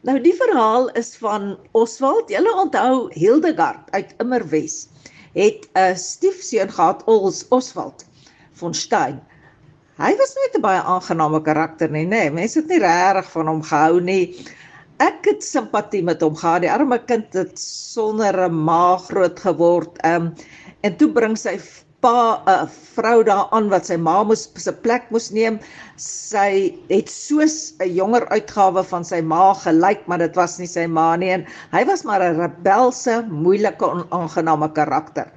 Nou 0.04 0.20
die 0.20 0.34
verhaal 0.34 0.90
is 0.90 1.16
van 1.16 1.58
Oswald. 1.72 2.28
Julle 2.28 2.54
onthou 2.56 3.12
Hildegard 3.12 3.90
uit 3.90 4.14
Immerwes 4.18 4.88
het 5.34 5.68
'n 5.74 5.96
stiefseun 5.96 6.72
gehad, 6.72 7.04
Os 7.04 7.48
Oswald 7.48 8.04
von 8.52 8.74
Stein. 8.74 9.20
Hy 9.94 10.10
was 10.18 10.32
net 10.34 10.56
'n 10.58 10.62
baie 10.62 10.80
aangename 10.92 11.38
karakter 11.46 11.90
nie, 11.94 12.02
nê? 12.02 12.22
Nee, 12.26 12.30
mense 12.36 12.58
het 12.58 12.70
nie 12.72 12.80
regtig 12.82 13.28
van 13.30 13.46
hom 13.50 13.60
gehou 13.62 14.00
nie. 14.02 14.24
Ek 15.04 15.28
het 15.30 15.44
simpatie 15.46 16.00
met 16.02 16.24
hom 16.24 16.34
gehad. 16.40 16.64
Die 16.64 16.70
arme 16.70 16.98
kind 16.98 17.36
het 17.38 17.54
sonder 17.62 18.34
'n 18.48 18.58
ma 18.70 18.96
groot 18.98 19.38
geword. 19.38 20.00
Ehm 20.02 20.26
um, 20.26 20.34
en 20.82 20.96
toe 20.98 21.08
bring 21.18 21.36
sy 21.38 21.54
pa 22.02 22.42
'n 22.42 22.66
vrou 22.96 23.22
daaraan 23.22 23.70
wat 23.70 23.86
sy 23.86 23.96
ma 24.08 24.16
moes 24.24 24.42
se 24.64 24.72
plek 24.72 25.06
moes 25.14 25.30
neem. 25.30 25.60
Sy 25.96 26.74
het 26.90 27.08
soos 27.08 27.56
'n 27.78 27.94
jonger 27.94 28.26
uitgawe 28.34 28.82
van 28.82 29.04
sy 29.04 29.22
ma 29.22 29.54
gelyk, 29.62 30.02
maar 30.08 30.18
dit 30.18 30.34
was 30.34 30.58
nie 30.58 30.66
sy 30.66 30.86
ma 30.86 31.14
nie 31.16 31.30
en 31.38 31.46
hy 31.70 31.84
was 31.86 32.02
maar 32.02 32.20
'n 32.20 32.40
rebelse, 32.42 33.22
moeilike, 33.30 33.86
onaangename 33.86 34.72
karakter. 34.72 35.30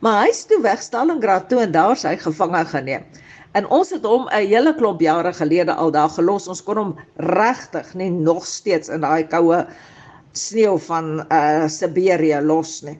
Maar 0.00 0.26
hy's 0.26 0.44
toe 0.44 0.60
weg 0.60 0.82
Stalingrad 0.82 1.48
toe 1.48 1.60
en 1.64 1.72
daar 1.72 1.96
sy 1.96 2.16
gevange 2.16 2.64
geneem. 2.76 3.04
En 3.58 3.66
ons 3.68 3.90
het 3.92 4.04
hom 4.08 4.28
'n 4.32 4.46
hele 4.48 4.72
klomp 4.74 5.00
jare 5.04 5.32
gelede 5.36 5.74
al 5.74 5.90
daar 5.92 6.08
gelos. 6.08 6.48
Ons 6.48 6.62
kon 6.64 6.78
hom 6.80 6.92
regtig 7.16 7.94
nie 7.94 8.10
nog 8.10 8.46
steeds 8.46 8.88
in 8.88 9.04
daai 9.04 9.28
koue 9.28 9.66
sneeu 10.32 10.78
van 10.78 11.20
uh 11.28 11.68
Siberië 11.68 12.40
los 12.40 12.82
nie. 12.82 12.98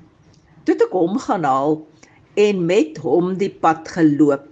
Toe 0.64 0.74
ek 0.74 0.92
hom 0.92 1.16
gaan 1.18 1.44
haal 1.48 1.78
en 2.36 2.66
met 2.66 2.98
hom 3.00 3.36
die 3.40 3.50
pad 3.50 3.88
geloop. 3.88 4.44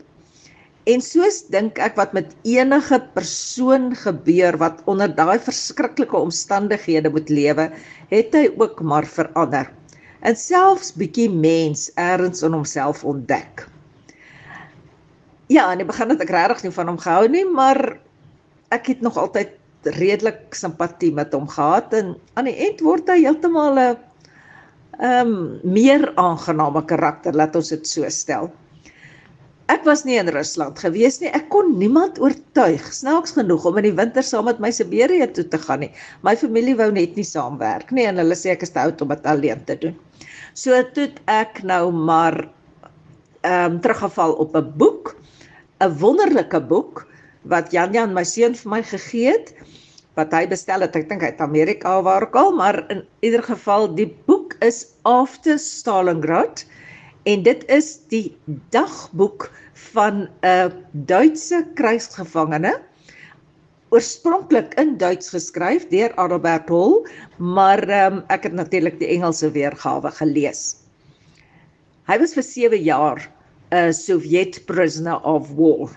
En 0.88 1.04
soos 1.04 1.42
dink 1.52 1.78
ek 1.78 1.96
wat 2.00 2.14
met 2.16 2.32
enige 2.48 2.98
persoon 3.14 3.92
gebeur 3.94 4.56
wat 4.56 4.80
onder 4.86 5.12
daai 5.14 5.38
verskriklike 5.38 6.16
omstandighede 6.16 7.12
moet 7.12 7.28
lewe, 7.28 7.68
het 8.08 8.32
hy 8.34 8.48
ook 8.56 8.80
maar 8.80 9.04
verander. 9.04 9.68
En 10.24 10.36
selfs 10.36 10.94
bietjie 10.96 11.28
mens 11.28 11.90
erns 12.00 12.42
in 12.42 12.56
homself 12.56 13.04
ontdek. 13.04 13.68
Ja, 15.50 15.64
en 15.72 15.80
ek 15.82 15.88
begin 15.90 16.12
dit 16.12 16.20
ek 16.22 16.30
regtig 16.30 16.62
nie 16.62 16.76
van 16.76 16.92
hom 16.92 16.98
gehou 17.02 17.24
nie, 17.26 17.42
maar 17.42 17.80
ek 18.70 18.92
het 18.92 19.00
nog 19.02 19.16
altyd 19.18 19.56
redelik 19.96 20.54
simpatie 20.54 21.10
met 21.16 21.32
hom 21.34 21.48
gehad 21.50 21.90
en 21.96 22.12
aan 22.38 22.46
die 22.46 22.54
end 22.68 22.82
word 22.86 23.08
hy 23.10 23.16
heeltemal 23.24 23.74
'n 23.74 23.98
ehm 25.00 25.32
um, 25.32 25.32
meer 25.64 26.04
aangename 26.20 26.82
karakter, 26.86 27.34
laat 27.34 27.56
ons 27.56 27.72
dit 27.72 27.86
so 27.88 28.06
stel. 28.12 28.50
Ek 29.70 29.82
was 29.86 30.04
nie 30.04 30.18
in 30.20 30.28
Rusland 30.28 30.78
gewees 30.78 31.20
nie. 31.22 31.30
Ek 31.34 31.48
kon 31.48 31.78
niemand 31.78 32.18
oortuig 32.22 32.86
snaaks 32.94 33.34
genoeg 33.38 33.64
om 33.66 33.78
in 33.78 33.88
die 33.88 33.96
winter 33.96 34.22
saam 34.22 34.44
met 34.50 34.60
my 34.60 34.70
Siberië 34.70 35.30
toe 35.32 35.46
te 35.48 35.58
gaan 35.58 35.80
nie. 35.80 35.90
My 36.22 36.36
familie 36.36 36.76
wou 36.76 36.90
net 36.92 37.16
nie 37.16 37.26
saamwerk 37.26 37.90
nie 37.90 38.06
en 38.06 38.18
hulle 38.22 38.38
sê 38.38 38.52
ek 38.54 38.62
is 38.66 38.74
te 38.74 38.82
oud 38.82 39.02
om 39.02 39.08
dit 39.14 39.26
alleen 39.26 39.64
te 39.64 39.78
doen. 39.82 39.96
So 40.54 40.78
toe 40.94 41.08
ek 41.26 41.62
nou 41.62 41.90
maar 41.90 42.44
ehm 43.42 43.72
um, 43.72 43.80
teruggeval 43.80 44.36
op 44.42 44.54
'n 44.54 44.72
boek, 44.76 45.16
'n 45.80 45.96
wonderlike 46.00 46.60
boek 46.68 47.06
wat 47.48 47.72
Jan 47.72 47.92
Jan 47.96 48.12
my 48.14 48.24
seun 48.24 48.54
vir 48.54 48.70
my 48.70 48.82
gegee 48.82 49.32
het 49.32 49.54
wat 50.18 50.34
hy 50.36 50.44
bestel 50.50 50.84
het. 50.84 50.96
Ek 50.96 51.08
dink 51.08 51.22
hy 51.24 51.30
het 51.32 51.40
Amerika 51.40 52.00
waar 52.04 52.26
ook 52.26 52.36
al, 52.36 52.52
maar 52.56 52.82
in 52.92 53.04
ieder 53.24 53.42
geval 53.42 53.88
die 53.94 54.10
boek 54.28 54.56
is 54.60 54.84
After 55.08 55.58
Stalingrad 55.58 56.66
en 57.24 57.42
dit 57.46 57.64
is 57.68 58.00
die 58.12 58.36
dagboek 58.74 59.48
van 59.94 60.28
'n 60.44 60.72
Duitse 60.92 61.64
krygsgevangene 61.74 62.76
oorspronklik 63.90 64.74
in 64.78 64.96
Duits 64.98 65.32
geskryf 65.34 65.88
deur 65.90 66.12
Adalbert 66.16 66.68
Hall, 66.70 67.00
maar 67.38 67.82
um, 67.82 68.22
ek 68.30 68.46
het 68.46 68.54
natuurlik 68.54 69.00
die 69.00 69.08
Engelse 69.16 69.50
weergawe 69.50 70.10
gelees. 70.20 70.76
Hy 72.06 72.18
was 72.22 72.34
vir 72.34 72.46
7 72.46 72.82
jaar 72.86 73.24
'n 73.72 73.92
Sovjet 73.92 74.66
prisoner 74.66 75.18
of 75.24 75.50
war 75.56 75.90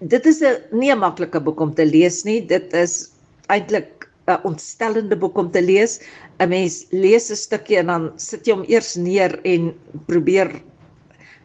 dit 0.00 0.26
is 0.26 0.40
'n 0.42 0.56
nie 0.72 0.90
'n 0.92 0.98
maklike 0.98 1.40
boek 1.40 1.60
om 1.60 1.74
te 1.74 1.84
lees 1.84 2.24
nie. 2.24 2.40
Dit 2.40 2.72
is 2.72 3.12
eintlik 3.48 4.08
'n 4.28 4.40
ontstellende 4.44 5.16
boek 5.16 5.36
om 5.36 5.50
te 5.50 5.62
lees. 5.62 6.00
'n 6.40 6.48
Mens 6.48 6.86
lees 6.90 7.30
'n 7.30 7.36
stukkie 7.36 7.76
en 7.76 7.86
dan 7.86 8.12
sit 8.16 8.46
jy 8.46 8.52
hom 8.52 8.64
eers 8.68 8.96
neer 8.96 9.40
en 9.44 9.74
probeer 10.06 10.50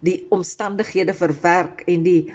die 0.01 0.25
omstandighede 0.29 1.13
verwerk 1.13 1.83
en 1.87 2.03
die 2.03 2.33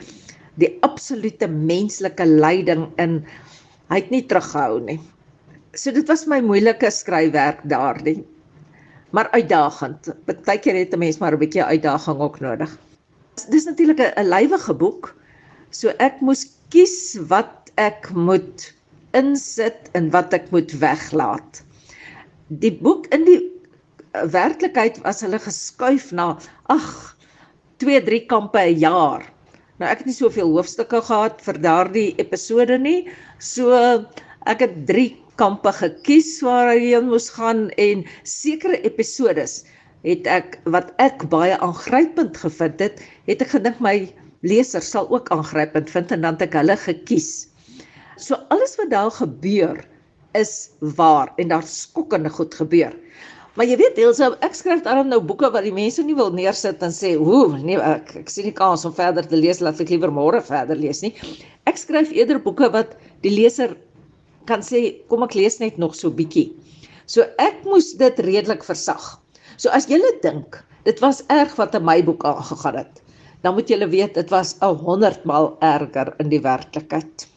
die 0.59 0.77
absolute 0.83 1.49
menslike 1.49 2.25
lyding 2.27 2.93
in 2.99 3.25
hy 3.89 3.97
het 3.97 4.11
nie 4.11 4.27
teruggehou 4.27 4.81
nie. 4.81 5.01
So 5.75 5.91
dit 5.91 6.07
was 6.09 6.27
my 6.27 6.41
moeilike 6.41 6.91
skryfwerk 6.91 7.63
daardie. 7.65 8.25
Maar 9.11 9.31
uitdagend. 9.31 10.15
Partykeer 10.25 10.75
het 10.75 10.95
'n 10.95 10.99
mens 10.99 11.19
maar 11.19 11.33
'n 11.33 11.39
bietjie 11.39 11.65
uitdaging 11.65 12.19
ook 12.19 12.41
nodig. 12.41 12.79
Dis 13.49 13.65
natuurlik 13.65 13.99
'n 13.99 14.29
lywige 14.29 14.75
boek. 14.75 15.15
So 15.71 15.89
ek 15.89 16.21
moes 16.21 16.47
kies 16.69 17.19
wat 17.29 17.71
ek 17.75 18.11
moet 18.15 18.75
insit 19.13 19.91
en 19.93 20.11
wat 20.11 20.33
ek 20.33 20.51
moet 20.51 20.73
weglaat. 20.79 21.63
Die 22.47 22.73
boek 22.73 23.07
in 23.15 23.25
die 23.25 23.41
eh, 24.13 24.23
werklikheid 24.23 25.01
was 25.03 25.21
hulle 25.21 25.39
geskuif 25.39 26.11
na 26.13 26.37
ag 26.67 27.17
2 27.83 28.03
3 28.05 28.27
kampe 28.27 28.59
'n 28.59 28.79
jaar. 28.79 29.25
Nou 29.79 29.91
ek 29.91 29.99
het 29.99 30.07
nie 30.07 30.15
soveel 30.15 30.51
hoofstukke 30.53 31.01
gehad 31.03 31.41
vir 31.41 31.61
daardie 31.61 32.15
episode 32.19 32.79
nie. 32.79 33.09
So 33.39 33.73
ek 34.47 34.61
het 34.61 34.87
3 34.87 35.17
kampe 35.41 35.73
gekies 35.73 36.39
waar 36.45 36.71
hy 36.75 36.79
heen 36.91 37.09
moes 37.09 37.31
gaan 37.33 37.69
en 37.81 38.05
sekere 38.29 38.81
episodes 38.85 39.63
het 40.05 40.29
ek 40.29 40.59
wat 40.73 40.93
ek 41.03 41.27
baie 41.33 41.57
aangrypend 41.65 42.37
gevind 42.41 42.81
het, 42.81 43.01
het 43.29 43.45
ek 43.45 43.55
gedink 43.57 43.81
my 43.85 43.95
leser 44.47 44.85
sal 44.85 45.09
ook 45.13 45.29
aangrypend 45.35 45.91
vind 45.93 46.13
en 46.13 46.25
dan 46.25 46.37
het 46.39 46.49
ek 46.49 46.57
hulle 46.61 46.77
gekies. 46.81 47.49
So 48.21 48.37
alles 48.53 48.77
wat 48.81 48.93
daar 48.93 49.13
gebeur 49.17 49.81
is 50.39 50.71
waar 50.97 51.33
en 51.41 51.53
daar 51.53 51.67
skokkende 51.67 52.33
goed 52.33 52.55
gebeur. 52.55 52.95
Maar 53.59 53.67
jy 53.67 53.77
weet, 53.81 53.99
Elsa, 53.99 54.31
ek 54.47 54.55
skryf 54.55 54.85
dan 54.85 55.09
nou 55.11 55.19
boeke 55.27 55.51
wat 55.53 55.67
die 55.67 55.75
mense 55.75 56.03
nie 56.07 56.15
wil 56.17 56.31
neersit 56.33 56.83
en 56.87 56.95
sê, 56.95 57.17
"Ooh, 57.19 57.59
nee, 57.59 57.77
ek, 57.77 58.17
ek 58.17 58.31
sien 58.31 58.45
nie 58.45 58.55
kans 58.55 58.85
om 58.85 58.95
verder 58.95 59.27
te 59.27 59.37
lees, 59.37 59.61
laat 59.61 59.81
ek 59.81 59.91
liewer 59.91 60.11
môre 60.11 60.41
verder 60.41 60.77
lees 60.77 61.03
nie." 61.03 61.15
Ek 61.67 61.77
skryf 61.77 62.13
eerder 62.13 62.39
boeke 62.39 62.71
wat 62.71 62.95
die 63.23 63.35
leser 63.35 63.77
kan 64.47 64.61
sê, 64.61 65.07
"Kom 65.09 65.23
ek 65.23 65.35
lees 65.35 65.59
net 65.59 65.79
nog 65.79 65.95
so 65.95 66.11
bietjie." 66.11 66.53
So 67.07 67.23
ek 67.39 67.65
moes 67.65 67.93
dit 67.95 68.19
redelik 68.19 68.65
versag. 68.65 69.21
So 69.57 69.69
as 69.71 69.87
jy 69.87 70.01
dink, 70.23 70.65
dit 70.85 71.01
was 71.01 71.23
erg 71.29 71.57
wat 71.57 71.75
in 71.75 71.85
my 71.85 72.03
boek 72.03 72.25
aangegaan 72.25 72.77
het 72.77 73.03
dan 73.41 73.55
moet 73.55 73.69
julle 73.69 73.89
weet 73.89 74.15
dit 74.15 74.31
was 74.31 74.57
'n 74.61 74.75
100 74.85 75.25
maal 75.25 75.57
erger 75.59 76.15
in 76.17 76.29
die 76.29 76.41
werklikheid. 76.41 77.29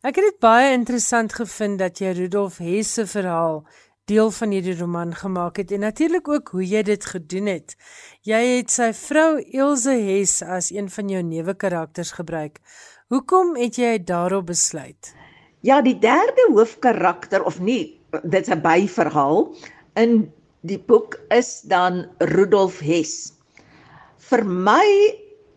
Ek 0.00 0.16
het 0.16 0.24
dit 0.24 0.38
baie 0.38 0.72
interessant 0.72 1.32
gevind 1.32 1.78
dat 1.78 1.98
jy 1.98 2.10
Rudolf 2.12 2.58
Hess 2.58 2.92
se 2.92 3.06
verhaal 3.06 3.66
deel 4.04 4.30
van 4.30 4.50
hierdie 4.50 4.78
roman 4.78 5.14
gemaak 5.14 5.56
het 5.56 5.72
en 5.72 5.80
natuurlik 5.80 6.28
ook 6.28 6.48
hoe 6.48 6.68
jy 6.68 6.82
dit 6.82 7.04
gedoen 7.04 7.46
het. 7.46 7.76
Jy 8.20 8.56
het 8.56 8.70
sy 8.70 8.92
vrou 8.92 9.40
Ilse 9.40 9.90
Hess 9.90 10.42
as 10.42 10.70
een 10.70 10.90
van 10.90 11.08
jou 11.08 11.22
nuwe 11.22 11.54
karakters 11.54 12.10
gebruik. 12.10 12.60
Hoekom 13.08 13.56
het 13.56 13.76
jy 13.76 14.04
daarop 14.04 14.46
besluit? 14.46 15.14
Ja, 15.64 15.78
die 15.80 15.96
derde 15.96 16.44
hoofkarakter 16.52 17.40
of 17.48 17.56
nie, 17.56 17.96
dit's 18.28 18.50
'n 18.52 18.60
byverhaal 18.60 19.46
in 19.96 20.26
die 20.60 20.76
boek 20.76 21.16
is 21.32 21.62
dan 21.70 22.04
Rudolf 22.20 22.80
Hess 22.84 23.32
vir 24.28 24.44
my 24.44 24.84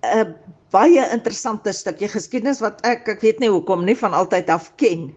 'n 0.07 0.31
baie 0.71 1.03
interessante 1.11 1.73
stukkie 1.75 2.07
geskiedenis 2.07 2.61
wat 2.63 2.79
ek 2.87 3.09
ek 3.15 3.21
weet 3.25 3.43
nie 3.43 3.51
hoekom 3.51 3.83
nie 3.83 3.95
van 3.99 4.13
altyd 4.13 4.47
af 4.49 4.69
ken. 4.79 5.11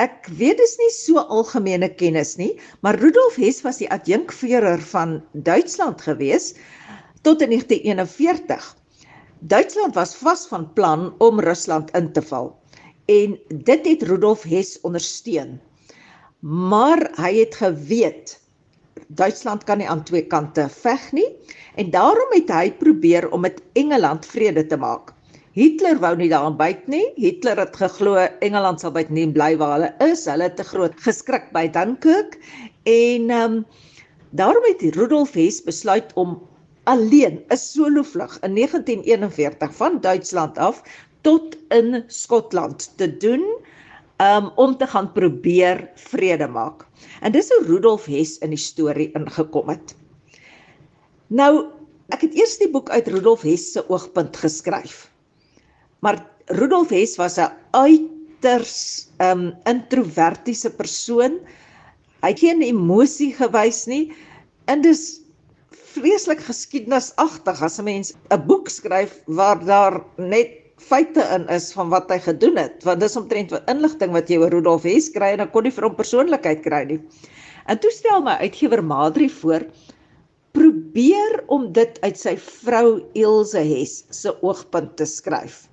Ek 0.00 0.24
weet 0.40 0.56
dis 0.56 0.76
nie 0.80 0.90
so 0.96 1.20
algemene 1.20 1.88
kennis 2.00 2.38
nie, 2.38 2.54
maar 2.80 2.96
Rudolf 2.96 3.36
Hess 3.36 3.60
was 3.64 3.76
die 3.82 3.90
adjunkführer 3.92 4.80
van 4.92 5.22
Duitsland 5.34 6.00
gewees 6.00 6.54
tot 7.28 7.42
in 7.42 7.50
1941. 7.50 8.72
Duitsland 9.40 9.94
was 9.94 10.16
vas 10.16 10.46
van 10.48 10.72
plan 10.72 11.12
om 11.18 11.40
Rusland 11.40 11.92
in 11.92 12.12
te 12.12 12.22
val 12.22 12.54
en 13.08 13.38
dit 13.48 13.86
het 13.86 14.02
Rudolf 14.02 14.42
Hess 14.44 14.80
ondersteun. 14.84 15.56
Maar 16.44 17.08
hy 17.16 17.32
het 17.40 17.54
geweet 17.58 18.36
Duitsland 19.08 19.64
kan 19.64 19.78
nie 19.80 19.88
aan 19.88 20.04
twee 20.04 20.26
kante 20.26 20.66
veg 20.68 21.12
nie 21.16 21.28
en 21.80 21.90
daarom 21.90 22.34
het 22.34 22.50
hy 22.52 22.66
probeer 22.80 23.30
om 23.32 23.46
met 23.46 23.62
Engeland 23.78 24.26
vrede 24.26 24.66
te 24.66 24.76
maak. 24.76 25.14
Hitler 25.56 25.98
wou 25.98 26.12
nie 26.16 26.28
daaraan 26.30 26.58
byt 26.58 26.84
nie. 26.86 27.06
Hitler 27.16 27.58
het 27.58 27.76
geglo 27.76 28.20
Engeland 28.44 28.82
sal 28.82 28.92
byt 28.94 29.08
nie 29.10 29.26
bly 29.32 29.54
waar 29.58 29.78
hulle 29.78 29.90
is. 30.04 30.26
Hulle 30.28 30.50
te 30.54 30.66
groot 30.66 30.94
geskrik 31.02 31.48
by 31.56 31.66
Dunkirk 31.72 32.36
en 32.84 33.30
ehm 33.30 33.56
um, 33.58 33.64
daarom 34.36 34.64
het 34.68 34.84
Rudolf 34.94 35.32
Hess 35.32 35.62
besluit 35.64 36.12
om 36.20 36.36
alleen 36.84 37.40
'n 37.48 37.56
solo 37.56 38.02
vlug 38.02 38.38
in 38.44 38.54
1941 38.54 39.74
van 39.74 40.00
Duitsland 40.00 40.58
af 40.58 40.82
tot 41.22 41.56
in 41.74 42.04
Skotland 42.06 42.92
te 42.96 43.08
doen 43.16 43.44
um, 44.22 44.50
om 44.56 44.76
te 44.76 44.86
gaan 44.86 45.12
probeer 45.12 45.90
vrede 45.94 46.48
maak. 46.48 46.86
En 47.20 47.32
dis 47.32 47.50
hoe 47.52 47.64
Rudolf 47.66 48.06
Hess 48.06 48.38
in 48.44 48.54
die 48.54 48.60
storie 48.60 49.10
ingekom 49.18 49.68
het. 49.68 49.94
Nou, 51.28 51.68
ek 52.14 52.24
het 52.24 52.34
eers 52.38 52.56
die 52.62 52.70
boek 52.72 52.90
uit 52.90 53.08
Rudolf 53.12 53.44
Hess 53.46 53.72
se 53.74 53.84
oogpunt 53.88 54.36
geskryf. 54.36 55.08
Maar 56.04 56.22
Rudolf 56.56 56.90
Hess 56.94 57.18
was 57.20 57.38
'n 57.38 57.52
uiters 57.72 59.08
um 59.20 59.52
introvertiese 59.64 60.70
persoon. 60.70 61.38
Hy 62.22 62.28
het 62.32 62.40
geen 62.40 62.62
emosie 62.62 63.34
gewys 63.34 63.86
nie. 63.86 64.12
En 64.66 64.80
dis 64.80 65.20
vreeslik 65.70 66.40
geskiedenisagtig 66.40 67.62
as 67.62 67.78
'n 67.78 67.84
mens 67.84 68.14
'n 68.30 68.46
boek 68.46 68.68
skryf 68.68 69.20
waar 69.26 69.64
daar 69.64 70.04
net 70.16 70.57
feite 70.82 71.24
in 71.34 71.46
is 71.52 71.70
van 71.74 71.90
wat 71.92 72.10
hy 72.12 72.18
gedoen 72.22 72.58
het 72.60 72.84
want 72.86 73.02
dis 73.02 73.16
omtrent 73.18 73.52
wat 73.54 73.68
inligting 73.70 74.14
wat 74.14 74.30
jy 74.30 74.38
oor 74.42 74.52
Rudolf 74.54 74.86
Hess 74.86 75.10
kry 75.14 75.34
en 75.34 75.42
dan 75.42 75.52
kon 75.52 75.66
jy 75.66 75.74
vir 75.74 75.88
hom 75.88 75.98
persoonlikheid 75.98 76.62
kry 76.64 76.84
nie. 76.88 77.00
En 77.68 77.80
toe 77.82 77.90
stel 77.92 78.22
my 78.24 78.38
uitgewer 78.44 78.82
Madri 78.84 79.28
voor 79.40 79.66
probeer 80.56 81.42
om 81.52 81.68
dit 81.76 81.98
uit 82.02 82.18
sy 82.18 82.34
vrou 82.40 83.00
Ilse 83.18 83.60
Hess 83.62 84.04
se 84.14 84.32
oogpunt 84.42 84.96
te 84.96 85.06
skryf. 85.06 85.66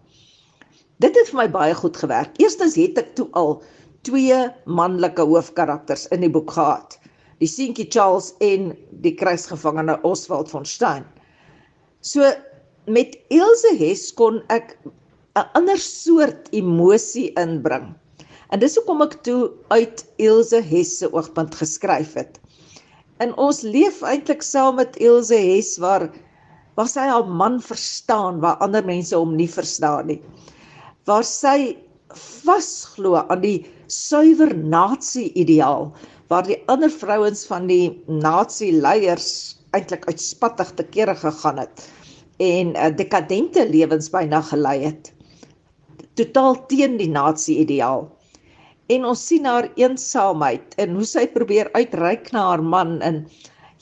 Dit 1.04 1.16
het 1.18 1.32
vir 1.32 1.42
my 1.42 1.48
baie 1.52 1.76
goed 1.76 1.98
gewerk. 2.00 2.36
Eerstens 2.40 2.78
het 2.80 3.00
ek 3.00 3.16
toe 3.18 3.28
al 3.40 3.58
twee 4.08 4.38
manlike 4.68 5.26
hoofkarakters 5.26 6.06
in 6.16 6.24
die 6.24 6.32
boek 6.32 6.54
gehad. 6.56 7.00
Die 7.44 7.50
seentjie 7.50 7.88
Charles 7.92 8.32
en 8.46 8.72
die 9.04 9.16
kruisgevangene 9.18 9.98
Oswald 10.08 10.52
von 10.52 10.68
Stein. 10.68 11.04
So 12.06 12.30
met 12.86 13.18
Ilse 13.34 13.74
Hess 13.80 14.14
kon 14.14 14.42
ek 14.54 14.78
'n 15.36 15.46
ander 15.58 15.78
soort 15.78 16.50
emosie 16.52 17.32
inbring. 17.40 17.94
En 18.52 18.60
dis 18.60 18.76
hoekom 18.76 19.02
ek 19.02 19.24
toe 19.24 19.52
uit 19.74 20.06
Ilse 20.18 20.62
Hess 20.62 21.00
se 21.00 21.10
oogpunt 21.12 21.56
geskryf 21.56 22.14
het. 22.14 22.40
En 23.20 23.34
ons 23.38 23.62
leef 23.62 24.02
eintlik 24.02 24.44
saam 24.44 24.76
met 24.76 24.98
Ilse 24.98 25.36
Hess 25.36 25.78
waar 25.78 26.12
waar 26.76 26.88
sy 26.92 27.08
haar 27.08 27.28
man 27.28 27.62
verstaan 27.62 28.42
waar 28.44 28.60
ander 28.60 28.86
mense 28.86 29.16
hom 29.16 29.36
nie 29.36 29.50
verstaan 29.50 30.08
nie. 30.08 30.22
Waar 31.06 31.24
sy 31.24 31.78
vasglo 32.14 33.16
aan 33.16 33.42
die 33.42 33.66
suiwer 33.88 34.54
nasie 34.56 35.32
ideaal 35.34 35.94
waar 36.28 36.44
die 36.48 36.58
ander 36.68 36.90
vrouens 36.90 37.46
van 37.46 37.68
die 37.68 38.04
nasie 38.08 38.72
leiers 38.74 39.58
eintlik 39.78 40.08
uitspattig 40.10 40.72
te 40.76 40.84
kere 40.84 41.16
gegaan 41.16 41.60
het 41.62 41.86
en 42.38 42.76
uh, 42.76 42.90
dekadente 42.96 43.64
lewens 43.70 44.10
byna 44.12 44.42
gelei 44.42 44.80
het. 44.88 45.12
Totaal 46.20 46.60
teen 46.70 46.98
die 46.98 47.10
nasie 47.12 47.58
ideaal. 47.64 48.08
En 48.92 49.06
ons 49.06 49.22
sien 49.28 49.46
haar 49.50 49.70
eensaamheid 49.80 50.76
en 50.82 50.94
hoe 50.96 51.08
sy 51.10 51.26
probeer 51.34 51.72
uitreik 51.74 52.32
na 52.36 52.50
haar 52.52 52.64
man 52.64 53.00
en 53.02 53.24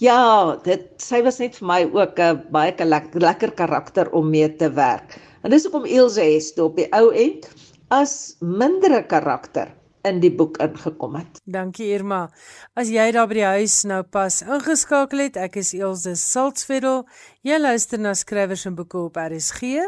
ja, 0.01 0.55
dit 0.63 0.85
sy 1.01 1.21
was 1.25 1.39
net 1.39 1.57
vir 1.59 1.67
my 1.67 1.81
ook 1.91 2.19
'n 2.19 2.41
baie 2.51 2.73
lekker, 2.85 3.21
lekker 3.21 3.51
karakter 3.51 4.11
om 4.11 4.29
mee 4.29 4.49
te 4.55 4.69
werk. 4.71 5.19
En 5.43 5.51
dis 5.51 5.63
hoekom 5.63 5.85
Ilse 5.85 6.21
het 6.21 6.59
op 6.59 6.75
die 6.75 6.87
ou 6.91 7.11
end 7.11 7.49
as 7.91 8.35
mindere 8.39 9.03
karakter 9.03 9.69
in 10.03 10.19
die 10.23 10.31
boek 10.31 10.57
ingekom 10.63 11.15
het. 11.15 11.39
Dankie 11.45 11.89
Irma. 11.95 12.27
As 12.75 12.91
jy 12.91 13.05
daar 13.15 13.29
by 13.31 13.37
die 13.39 13.45
huis 13.47 13.79
nou 13.87 14.01
pas 14.03 14.41
ingeskakel 14.43 15.25
het, 15.25 15.39
ek 15.39 15.57
is 15.61 15.73
Elsje 15.77 16.15
Saltzveld. 16.19 17.07
Jy 17.43 17.57
luister 17.59 17.99
na 17.99 18.13
skrywers 18.15 18.67
en 18.69 18.75
boeke 18.75 18.99
op 18.99 19.17
RSG 19.19 19.79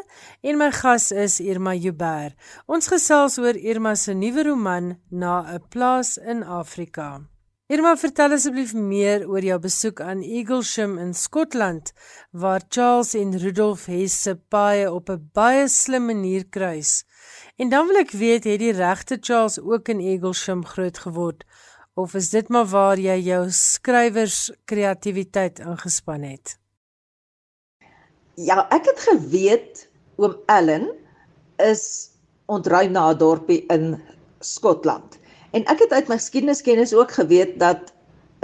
en 0.44 0.60
my 0.60 0.72
gas 0.76 1.12
is 1.12 1.40
Irma 1.44 1.76
Jubber. 1.76 2.36
Ons 2.68 2.92
gesels 2.92 3.40
oor 3.40 3.56
Irma 3.60 3.96
se 3.96 4.14
nuwe 4.14 4.44
roman 4.50 4.96
Na 5.12 5.42
'n 5.54 5.64
plaas 5.70 6.18
in 6.18 6.44
Afrika. 6.44 7.22
Irma, 7.68 7.96
vertel 7.98 8.36
asseblief 8.36 8.76
meer 8.78 9.24
oor 9.26 9.42
jou 9.42 9.56
besoek 9.60 10.02
aan 10.06 10.20
Eaglesham 10.22 11.00
in 11.02 11.16
Skotland 11.18 11.94
waar 12.32 12.62
Charles 12.70 13.16
en 13.18 13.32
Rudolf 13.42 13.88
Hess 13.90 14.22
se 14.22 14.36
paie 14.36 14.86
op 14.92 15.10
'n 15.10 15.30
baie 15.34 15.68
slim 15.68 16.06
manier 16.06 16.46
kruis. 16.46 17.04
En 17.56 17.70
dan 17.70 17.88
wil 17.88 18.02
ek 18.02 18.12
weet, 18.12 18.44
het 18.44 18.60
die 18.60 18.74
regte 18.76 19.16
Charles 19.22 19.56
ook 19.64 19.88
in 19.88 20.02
Eaglesham 20.04 20.66
groot 20.68 20.98
geword 21.00 21.46
of 21.96 22.14
is 22.20 22.28
dit 22.34 22.50
maar 22.52 22.66
waar 22.68 23.00
jy 23.00 23.16
jou 23.24 23.46
skrywers 23.56 24.50
kreatiwiteit 24.68 25.62
ingespan 25.64 26.26
het? 26.28 26.58
Ja, 28.36 28.66
ek 28.76 28.90
het 28.92 29.00
geweet 29.08 29.86
oom 30.20 30.36
Allen 30.52 30.90
is 31.64 32.12
ontruim 32.52 32.92
na 32.92 33.08
'n 33.14 33.18
dorpie 33.24 33.64
in 33.72 33.96
Skotland. 34.44 35.16
En 35.56 35.64
ek 35.72 35.80
het 35.80 35.96
uit 35.96 36.12
my 36.12 36.20
geskiedeniskennis 36.20 36.94
ook 36.94 37.12
geweet 37.12 37.60
dat 37.60 37.96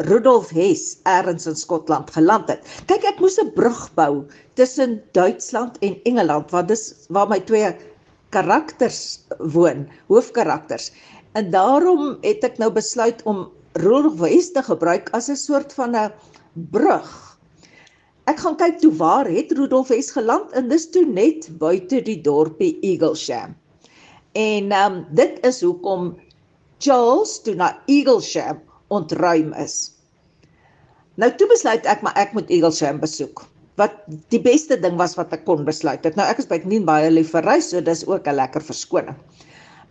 Rudolf 0.07 0.49
Hess 0.49 0.97
ergens 1.03 1.45
in 1.45 1.55
Skotland 1.55 2.11
geland 2.11 2.47
het. 2.47 2.63
Kyk, 2.87 3.03
ek 3.03 3.19
moes 3.19 3.35
'n 3.43 3.51
brug 3.53 3.93
bou 3.93 4.23
tussen 4.53 5.03
Duitsland 5.11 5.77
en 5.79 5.99
Engeland 6.03 6.51
want 6.51 6.67
dis 6.67 7.05
waar 7.09 7.27
my 7.27 7.39
twee 7.39 7.75
karakters 8.31 9.21
woon, 9.53 9.87
hoofkarakters. 10.07 10.91
En 11.37 11.51
daarom 11.51 12.17
het 12.25 12.43
ek 12.47 12.59
nou 12.61 12.71
besluit 12.73 13.19
om 13.29 13.45
Rudolf 13.79 14.19
Hess 14.23 14.51
te 14.55 14.63
gebruik 14.63 15.11
as 15.15 15.29
'n 15.29 15.39
soort 15.39 15.73
van 15.73 15.95
'n 15.95 16.11
brug. 16.71 17.37
Ek 18.27 18.39
gaan 18.39 18.57
kyk 18.57 18.79
toe 18.79 18.93
waar 18.95 19.27
het 19.27 19.51
Rudolf 19.51 19.87
Hess 19.87 20.11
geland 20.11 20.51
en 20.51 20.69
dis 20.69 20.89
toe 20.89 21.05
net 21.05 21.49
buite 21.57 22.01
die 22.01 22.21
dorpie 22.21 22.77
Eaglesham. 22.81 23.55
En 24.31 24.71
ehm 24.71 24.93
um, 24.93 25.05
dit 25.11 25.39
is 25.45 25.61
hoekom 25.61 26.15
Charles 26.79 27.41
toe 27.41 27.55
na 27.55 27.81
Eaglesham 27.85 28.61
ontruim 28.87 29.53
is. 29.53 29.91
Nou 31.15 31.31
toe 31.35 31.47
besluit 31.47 31.85
ek 31.85 32.01
maar 32.01 32.15
ek 32.15 32.33
moet 32.33 32.49
Eaglesham 32.49 32.99
besoek 32.99 33.50
wat 33.79 34.01
die 34.33 34.41
beste 34.41 34.77
ding 34.79 34.97
was 34.99 35.15
wat 35.19 35.33
ek 35.35 35.45
kon 35.47 35.63
besluit 35.67 36.03
het. 36.05 36.17
Nou 36.19 36.27
ek 36.27 36.41
is 36.43 36.49
baie 36.49 36.65
nie 36.67 36.81
baie 36.83 37.11
lief 37.11 37.31
vir 37.35 37.45
reis, 37.47 37.71
so 37.71 37.81
dis 37.81 38.03
ook 38.07 38.27
'n 38.27 38.35
lekker 38.35 38.61
verskoning. 38.61 39.15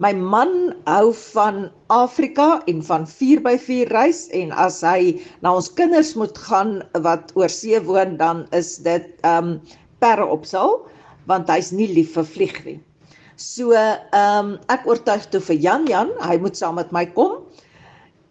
My 0.00 0.12
man 0.16 0.72
hou 0.86 1.12
van 1.12 1.68
Afrika 1.92 2.62
en 2.66 2.82
van 2.82 3.06
4x4 3.06 3.90
reis 3.92 4.28
en 4.32 4.52
as 4.52 4.80
hy 4.80 5.20
na 5.44 5.52
ons 5.54 5.68
kinders 5.68 6.14
moet 6.16 6.38
gaan 6.38 6.80
wat 7.04 7.32
oor 7.36 7.52
see 7.52 7.80
woon, 7.80 8.16
dan 8.16 8.46
is 8.56 8.78
dit 8.78 9.04
ehm 9.22 9.44
um, 9.44 9.60
perre 10.00 10.24
opsal 10.24 10.80
want 11.28 11.52
hy's 11.52 11.68
nie 11.70 11.88
lief 11.92 12.14
vir 12.16 12.24
vlieg 12.24 12.64
nie. 12.64 12.80
So 13.36 13.72
ehm 13.76 14.08
um, 14.16 14.58
ek 14.72 14.88
oortuig 14.88 15.28
toe 15.32 15.40
vir 15.40 15.56
Jan 15.56 15.86
Jan, 15.88 16.16
hy 16.24 16.38
moet 16.40 16.56
saam 16.56 16.80
met 16.80 16.92
my 16.96 17.04
kom. 17.04 17.44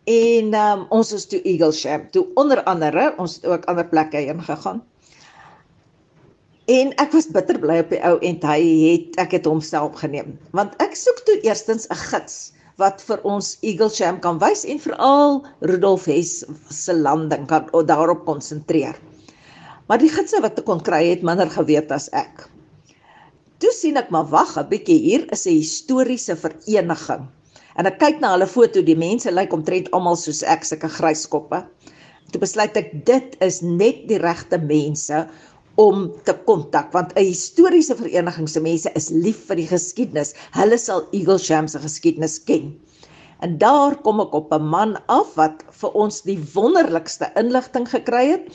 En 0.10 0.54
ehm 0.54 0.80
um, 0.80 0.88
ons 0.90 1.14
is 1.14 1.30
toe 1.30 1.42
Eaglesham, 1.46 2.10
toe 2.14 2.26
onder 2.34 2.64
andere, 2.66 3.14
ons 3.22 3.38
het 3.38 3.46
ook 3.46 3.70
ander 3.70 3.86
plekke 3.86 4.26
heen 4.26 4.42
gegaan. 4.42 4.82
En 6.70 6.92
ek 7.02 7.16
was 7.18 7.26
bitter 7.34 7.58
bly 7.58 7.80
op 7.82 7.90
die 7.90 8.00
ou 8.06 8.20
end 8.22 8.44
hy 8.46 8.60
het 8.62 9.16
ek 9.24 9.32
het 9.40 9.48
hom 9.50 9.62
self 9.66 9.96
geneem 9.98 10.36
want 10.54 10.76
ek 10.84 10.94
soek 11.00 11.24
toe 11.26 11.40
eerstens 11.42 11.88
'n 11.90 11.98
gids 12.12 12.36
wat 12.78 13.02
vir 13.08 13.24
ons 13.26 13.58
Eaglesham 13.66 14.20
kan 14.22 14.38
wys 14.44 14.62
en 14.70 14.78
veral 14.84 15.42
Rudolf 15.66 16.06
Hess 16.06 16.46
se 16.70 16.94
landing 16.94 17.48
kan 17.50 17.66
daarop 17.90 18.22
konsentreer. 18.28 18.96
Maar 19.90 19.98
die 19.98 20.12
gidse 20.14 20.38
wat 20.46 20.62
ek 20.62 20.68
kon 20.70 20.80
kry 20.86 21.02
het 21.10 21.26
minder 21.26 21.50
geweet 21.50 21.92
as 21.92 22.06
ek. 22.14 22.46
Toe 23.60 23.74
sien 23.74 23.98
ek 23.98 24.14
maar 24.14 24.30
wag 24.30 24.54
'n 24.58 24.70
bietjie 24.70 25.00
hier 25.02 25.26
is 25.34 25.48
'n 25.48 25.58
historiese 25.58 26.36
vereniging. 26.36 27.28
En 27.78 27.86
ek 27.86 28.00
kyk 28.00 28.22
na 28.22 28.32
hulle 28.36 28.48
foto, 28.48 28.82
die 28.82 28.96
mense 28.96 29.32
lyk 29.32 29.54
omtrent 29.54 29.92
almal 29.92 30.16
soos 30.16 30.44
ek, 30.44 30.64
sulke 30.64 30.88
grys 30.88 31.26
koppe. 31.26 31.66
Toe 32.32 32.40
besluit 32.40 32.78
ek 32.78 33.06
dit 33.06 33.36
is 33.42 33.62
net 33.62 34.08
die 34.10 34.20
regte 34.22 34.58
mense 34.58 35.28
om 35.80 36.10
te 36.28 36.36
kontak 36.48 36.92
want 36.96 37.14
'n 37.16 37.24
historiese 37.32 37.96
vereniging 37.96 38.50
se 38.50 38.60
mense 38.60 38.92
is 39.00 39.10
lief 39.10 39.46
vir 39.48 39.62
die 39.62 39.70
geskiedenis. 39.70 40.34
Hulle 40.52 40.78
sal 40.78 41.08
Eaglesham 41.16 41.68
se 41.68 41.80
geskiedenis 41.80 42.40
ken. 42.44 42.76
En 43.40 43.58
daar 43.58 43.96
kom 43.96 44.20
ek 44.20 44.34
op 44.36 44.54
'n 44.54 44.70
man 44.76 44.98
af 45.08 45.36
wat 45.36 45.64
vir 45.82 45.92
ons 45.96 46.22
die 46.22 46.40
wonderlikste 46.54 47.32
inligting 47.36 47.88
gekry 47.88 48.26
het. 48.36 48.52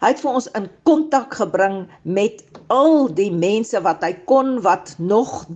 Hy 0.00 0.08
het 0.14 0.20
vir 0.20 0.30
ons 0.30 0.46
in 0.54 0.70
kontak 0.84 1.34
gebring 1.34 1.88
met 2.02 2.44
al 2.68 3.08
die 3.08 3.32
mense 3.32 3.82
wat 3.82 4.02
hy 4.02 4.12
kon 4.30 4.62
wat 4.62 4.94
nog 4.98 5.46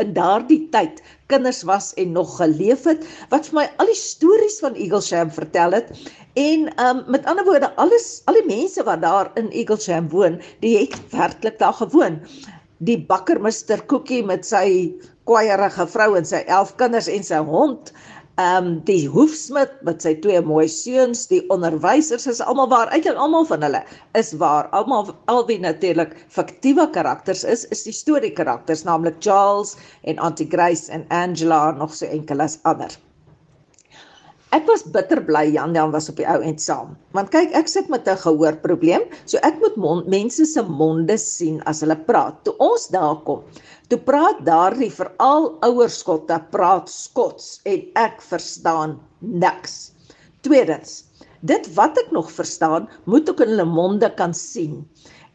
in 0.00 0.14
daardie 0.16 0.68
tyd 0.72 1.02
kinders 1.26 1.62
was 1.68 1.92
en 2.00 2.12
nog 2.16 2.36
geleef 2.36 2.86
het 2.88 3.04
wat 3.28 3.50
vir 3.50 3.60
my 3.60 3.66
al 3.82 3.90
die 3.90 3.98
stories 3.98 4.58
van 4.64 4.74
Eaglesham 4.74 5.30
vertel 5.30 5.76
het 5.76 5.92
en 6.38 6.68
um, 6.86 7.02
met 7.06 7.26
ander 7.26 7.44
woorde 7.44 7.72
alles 7.76 8.22
al 8.30 8.38
die 8.38 8.46
mense 8.46 8.84
wat 8.86 9.02
daar 9.02 9.30
in 9.40 9.50
Eaglesham 9.50 10.08
woon 10.12 10.40
die 10.60 10.76
het 10.78 10.94
werklik 11.10 11.58
daar 11.58 11.74
gewoon 11.74 12.20
die 12.78 12.98
bakker 13.10 13.40
Mr 13.40 13.82
Cookie 13.86 14.22
met 14.24 14.46
sy 14.46 14.94
kwaaierige 15.28 15.86
vrou 15.90 16.14
en 16.16 16.24
sy 16.26 16.44
11 16.46 16.76
kinders 16.80 17.10
en 17.12 17.26
sy 17.26 17.42
hond 17.50 17.92
ehm 18.40 18.66
um, 18.66 18.68
die 18.88 19.08
hoefsmid 19.10 19.72
met 19.84 20.04
sy 20.04 20.14
twee 20.24 20.40
mooi 20.40 20.64
seuns, 20.72 21.26
die 21.28 21.42
onderwysers 21.52 22.24
is 22.30 22.40
almal 22.40 22.70
waar, 22.72 22.88
eintlik 22.94 23.18
almal 23.20 23.44
van 23.50 23.66
hulle 23.66 23.82
is 24.20 24.30
waar. 24.40 24.70
Almal 24.78 25.10
albei 25.34 25.58
natuurlik 25.60 26.14
fiktiewe 26.38 26.86
karakters 26.94 27.44
is, 27.44 27.66
is 27.74 27.84
die 27.84 27.96
storie 27.98 28.32
karakters, 28.38 28.86
naamlik 28.88 29.20
Charles 29.20 29.76
en 30.08 30.22
Auntie 30.24 30.48
Grace 30.48 30.88
en 30.94 31.04
Angela 31.10 31.62
nog 31.82 31.92
so 31.94 32.08
enkeles 32.08 32.56
ander. 32.62 32.96
Ek 34.50 34.64
was 34.66 34.82
bitter 34.82 35.20
bly 35.22 35.44
Jan 35.54 35.76
Jan 35.78 35.92
was 35.94 36.08
op 36.10 36.16
die 36.18 36.26
ou 36.26 36.40
end 36.42 36.58
saam. 36.58 36.96
Want 37.14 37.28
kyk, 37.30 37.52
ek 37.54 37.68
sit 37.70 37.86
met 37.92 38.08
'n 38.10 38.18
gehoorprobleem, 38.18 39.04
so 39.24 39.38
ek 39.46 39.60
moet 39.62 39.76
mond, 39.78 40.08
mense 40.10 40.42
se 40.44 40.62
monde 40.66 41.16
sien 41.22 41.60
as 41.70 41.84
hulle 41.84 41.94
praat. 42.08 42.42
Toe 42.42 42.56
ons 42.58 42.88
daar 42.90 43.22
kom, 43.22 43.44
toe 43.88 43.98
praat 44.10 44.42
daardie 44.42 44.90
veral 44.90 45.54
ouer 45.62 45.88
skotte 45.88 46.40
praat 46.50 46.90
Skots 46.90 47.60
en 47.64 47.86
ek 47.94 48.18
verstaan 48.18 48.98
niks. 49.22 49.92
Tweedens, 50.42 51.04
dit 51.46 51.70
wat 51.78 51.96
ek 51.98 52.10
nog 52.10 52.34
verstaan, 52.34 52.88
moet 53.06 53.28
ek 53.30 53.46
in 53.46 53.54
hulle 53.54 53.70
monde 53.70 54.10
kan 54.18 54.34
sien. 54.34 54.82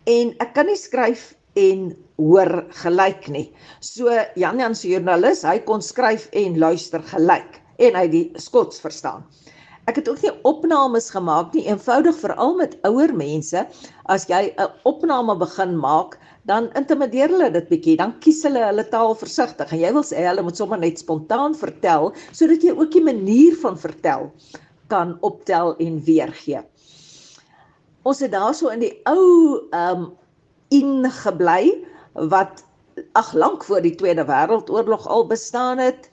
En 0.07 0.35
ek 0.43 0.53
kan 0.59 0.67
nie 0.67 0.75
skryf 0.75 1.35
en 1.55 1.93
hoor 2.17 2.65
gelyk 2.83 3.29
nie. 3.29 3.53
So 3.79 4.11
Jan 4.35 4.59
Jan 4.59 4.75
se 4.75 4.89
joernalis, 4.89 5.47
hy 5.47 5.59
kon 5.59 5.79
skryf 5.81 6.27
en 6.33 6.59
luister 6.59 6.99
gelyk 6.99 7.61
en 7.77 7.95
hy 7.95 8.07
die 8.11 8.25
Skots 8.41 8.79
verstaan. 8.83 9.25
Ek 9.85 9.99
het 9.99 10.07
ook 10.09 10.21
nie 10.25 10.31
opnames 10.49 11.11
gemaak 11.13 11.53
nie, 11.53 11.67
eenvoudig 11.69 12.17
veral 12.17 12.55
met 12.57 12.73
ouer 12.89 13.11
mense. 13.13 13.67
As 14.09 14.25
jy 14.25 14.53
'n 14.57 14.71
opname 14.83 15.35
begin 15.37 15.77
maak, 15.77 16.17
dan 16.49 16.71
intimideer 16.73 17.29
hulle 17.29 17.51
dit 17.53 17.69
bietjie, 17.69 17.97
dan 17.97 18.13
kies 18.19 18.43
hulle 18.45 18.63
hulle 18.65 18.85
taal 18.89 19.15
versigtig 19.17 19.71
en 19.71 19.79
jy 19.79 19.91
wil 19.93 20.05
sê 20.05 20.25
hulle 20.25 20.41
moet 20.45 20.57
sommer 20.57 20.77
net 20.77 21.01
spontaan 21.01 21.55
vertel 21.57 22.13
sodat 22.31 22.61
jy 22.63 22.73
ook 22.73 22.91
die 22.91 23.01
manier 23.01 23.55
van 23.61 23.77
vertel 23.77 24.31
kan 24.93 25.17
optel 25.21 25.75
en 25.81 26.01
weergee. 26.05 26.61
Ons 28.05 28.21
het 28.21 28.31
daarso 28.31 28.69
in 28.69 28.85
die 28.85 28.93
ou 29.09 29.69
ehm 29.71 30.05
um, 30.05 30.13
ingebly 30.73 31.85
wat 32.31 32.63
ag 33.13 33.33
lank 33.33 33.63
voor 33.63 33.81
die 33.81 33.95
Tweede 33.95 34.25
Wêreldoorlog 34.25 35.05
al 35.07 35.27
bestaan 35.29 35.77
het 35.77 36.09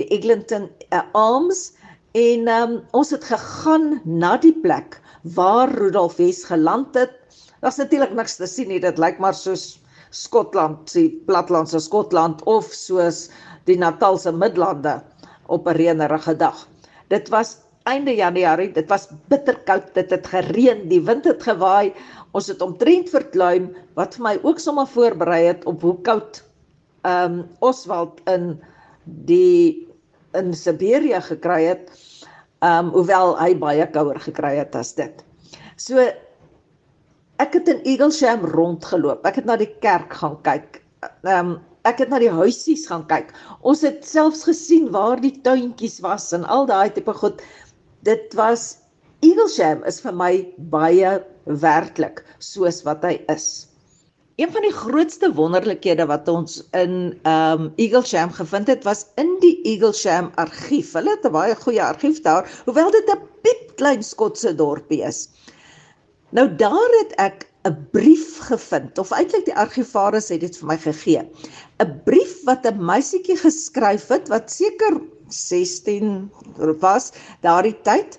die 0.00 0.06
Eglinton 0.12 0.68
uh, 0.92 1.02
Arms 1.16 1.72
en 2.16 2.48
um, 2.48 2.78
ons 2.96 3.10
het 3.12 3.24
gegaan 3.24 4.00
na 4.04 4.36
die 4.40 4.54
plek 4.62 5.00
waar 5.36 5.72
Rudolf 5.72 6.16
Wes 6.20 6.44
geland 6.48 6.94
het. 6.96 7.16
Daar's 7.60 7.80
natuurlik 7.80 8.14
niks 8.14 8.36
te 8.38 8.46
sien 8.46 8.68
nie. 8.70 8.80
Dit 8.80 9.00
lyk 9.00 9.18
maar 9.20 9.34
soos 9.34 9.76
Skotland, 10.14 10.86
die 10.94 11.10
platlandse 11.26 11.80
Skotland 11.82 12.42
of 12.48 12.70
soos 12.72 13.26
die 13.68 13.76
Natalse 13.76 14.32
Midlande 14.32 15.00
op 15.50 15.66
'n 15.66 15.76
reënerige 15.76 16.36
dag. 16.36 16.66
Dit 17.08 17.28
was 17.28 17.58
einde 17.86 18.14
Januarie, 18.14 18.72
dit 18.72 18.88
was 18.88 19.08
bitterkoud, 19.28 19.94
dit 19.94 20.10
het 20.10 20.26
gereën, 20.26 20.88
die 20.88 21.00
wind 21.00 21.24
het 21.24 21.42
gewaai. 21.42 21.92
Ons 22.32 22.46
het 22.46 22.62
omtrent 22.62 23.10
verkluim 23.10 23.74
wat 23.94 24.14
vir 24.14 24.22
my 24.22 24.38
ook 24.42 24.58
sommer 24.58 24.86
voorberei 24.86 25.46
het 25.46 25.64
op 25.64 25.82
hoe 25.82 26.00
koud 26.02 26.42
ehm 27.02 27.32
um, 27.32 27.48
Oswald 27.60 28.20
in 28.26 28.58
die 29.04 29.85
in 30.38 30.54
Siberië 30.56 31.20
gekry 31.28 31.62
het, 31.64 31.90
um, 32.64 32.90
hoewel 32.94 33.34
hy 33.40 33.52
baie 33.60 33.86
kouer 33.92 34.20
gekry 34.22 34.56
het 34.60 34.76
as 34.78 34.94
dit. 34.96 35.22
So 35.76 36.00
ek 37.42 37.56
het 37.58 37.68
in 37.68 37.82
Eaglesham 37.84 38.46
rondgeloop. 38.54 39.26
Ek 39.28 39.40
het 39.42 39.48
na 39.48 39.58
die 39.60 39.70
kerk 39.84 40.14
gaan 40.20 40.38
kyk. 40.46 40.80
Um, 41.28 41.58
ek 41.86 42.00
het 42.02 42.10
na 42.10 42.18
die 42.22 42.32
huisies 42.32 42.86
gaan 42.90 43.04
kyk. 43.10 43.30
Ons 43.60 43.84
het 43.86 44.06
selfs 44.08 44.46
gesien 44.48 44.88
waar 44.94 45.20
die 45.22 45.34
tuintjies 45.44 46.00
was 46.04 46.32
en 46.36 46.46
al 46.50 46.66
daai 46.70 46.90
tipe 46.94 47.14
goed. 47.20 47.42
Dit 48.08 48.34
was 48.38 48.78
Eaglesham 49.24 49.84
is 49.88 50.00
vir 50.04 50.14
my 50.16 50.32
baie 50.72 51.16
werklik 51.62 52.24
soos 52.42 52.82
wat 52.86 53.04
hy 53.06 53.16
is. 53.32 53.66
Een 54.36 54.50
van 54.52 54.66
die 54.66 54.72
grootste 54.72 55.30
wonderlikhede 55.32 56.04
wat 56.10 56.26
ons 56.28 56.58
in 56.76 56.96
um 57.24 57.70
Eaglesham 57.80 58.34
gevind 58.36 58.68
het 58.68 58.82
was 58.84 59.06
in 59.16 59.30
die 59.40 59.54
Eaglesham 59.70 60.28
argief. 60.42 60.90
Hulle 60.92 61.14
het 61.14 61.24
'n 61.24 61.32
baie 61.32 61.54
goeie 61.56 61.80
argief 61.82 62.20
daar, 62.26 62.44
hoewel 62.66 62.90
dit 62.90 63.08
'n 63.14 63.22
piepklein 63.46 64.04
Skotse 64.04 64.52
dorpie 64.54 65.00
is. 65.08 65.30
Nou 66.36 66.44
daar 66.56 66.92
het 66.98 67.16
ek 67.28 67.48
'n 67.64 67.88
brief 67.96 68.36
gevind 68.50 68.98
of 68.98 69.10
eintlik 69.10 69.48
die 69.48 69.56
argivaris 69.56 70.28
het 70.28 70.40
dit 70.40 70.56
vir 70.58 70.68
my 70.68 70.78
gegee. 70.84 71.24
'n 71.80 72.00
Brief 72.04 72.44
wat 72.44 72.66
'n 72.66 72.84
meisietjie 72.92 73.40
geskryf 73.40 74.08
het 74.08 74.28
wat 74.28 74.52
seker 74.52 75.00
16 75.28 76.30
was 76.80 77.12
daardie 77.40 77.76
tyd. 77.82 78.18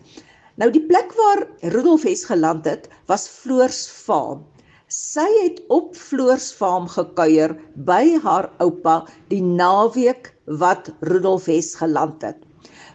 Nou 0.55 0.71
die 0.71 0.85
plek 0.85 1.13
waar 1.13 1.47
Rudolf 1.61 2.03
Hess 2.03 2.25
geland 2.25 2.65
het 2.65 2.89
was 3.05 3.27
Floors 3.27 3.85
Farm. 3.87 4.45
Sy 4.87 5.27
het 5.43 5.57
op 5.67 5.97
Floorsfarm 5.99 6.85
gekuier 6.87 7.57
by 7.89 8.15
haar 8.23 8.45
oupa 8.63 9.01
die 9.27 9.41
naweek 9.43 10.29
wat 10.61 10.87
Rudolf 11.03 11.49
Hess 11.51 11.75
geland 11.75 12.23
het. 12.23 12.37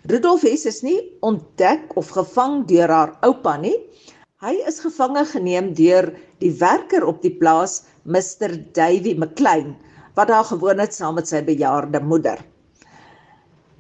Rudolf 0.08 0.40
Hess 0.48 0.64
is 0.70 0.80
nie 0.80 0.96
ontdek 1.20 1.92
of 2.00 2.14
gevang 2.16 2.62
deur 2.70 2.88
haar 2.88 3.12
oupa 3.28 3.58
nie. 3.60 3.76
Hy 4.40 4.54
is 4.70 4.80
gevange 4.80 5.26
geneem 5.34 5.74
deur 5.76 6.08
die 6.40 6.54
werker 6.62 7.04
op 7.04 7.20
die 7.20 7.34
plaas, 7.36 7.82
Mr 8.08 8.56
Davy 8.72 9.12
McLean, 9.12 9.76
wat 10.16 10.32
daar 10.32 10.48
gewoon 10.48 10.80
het 10.80 10.96
saam 10.96 11.20
met 11.20 11.28
sy 11.28 11.44
bejaarde 11.44 12.00
moeder. 12.00 12.40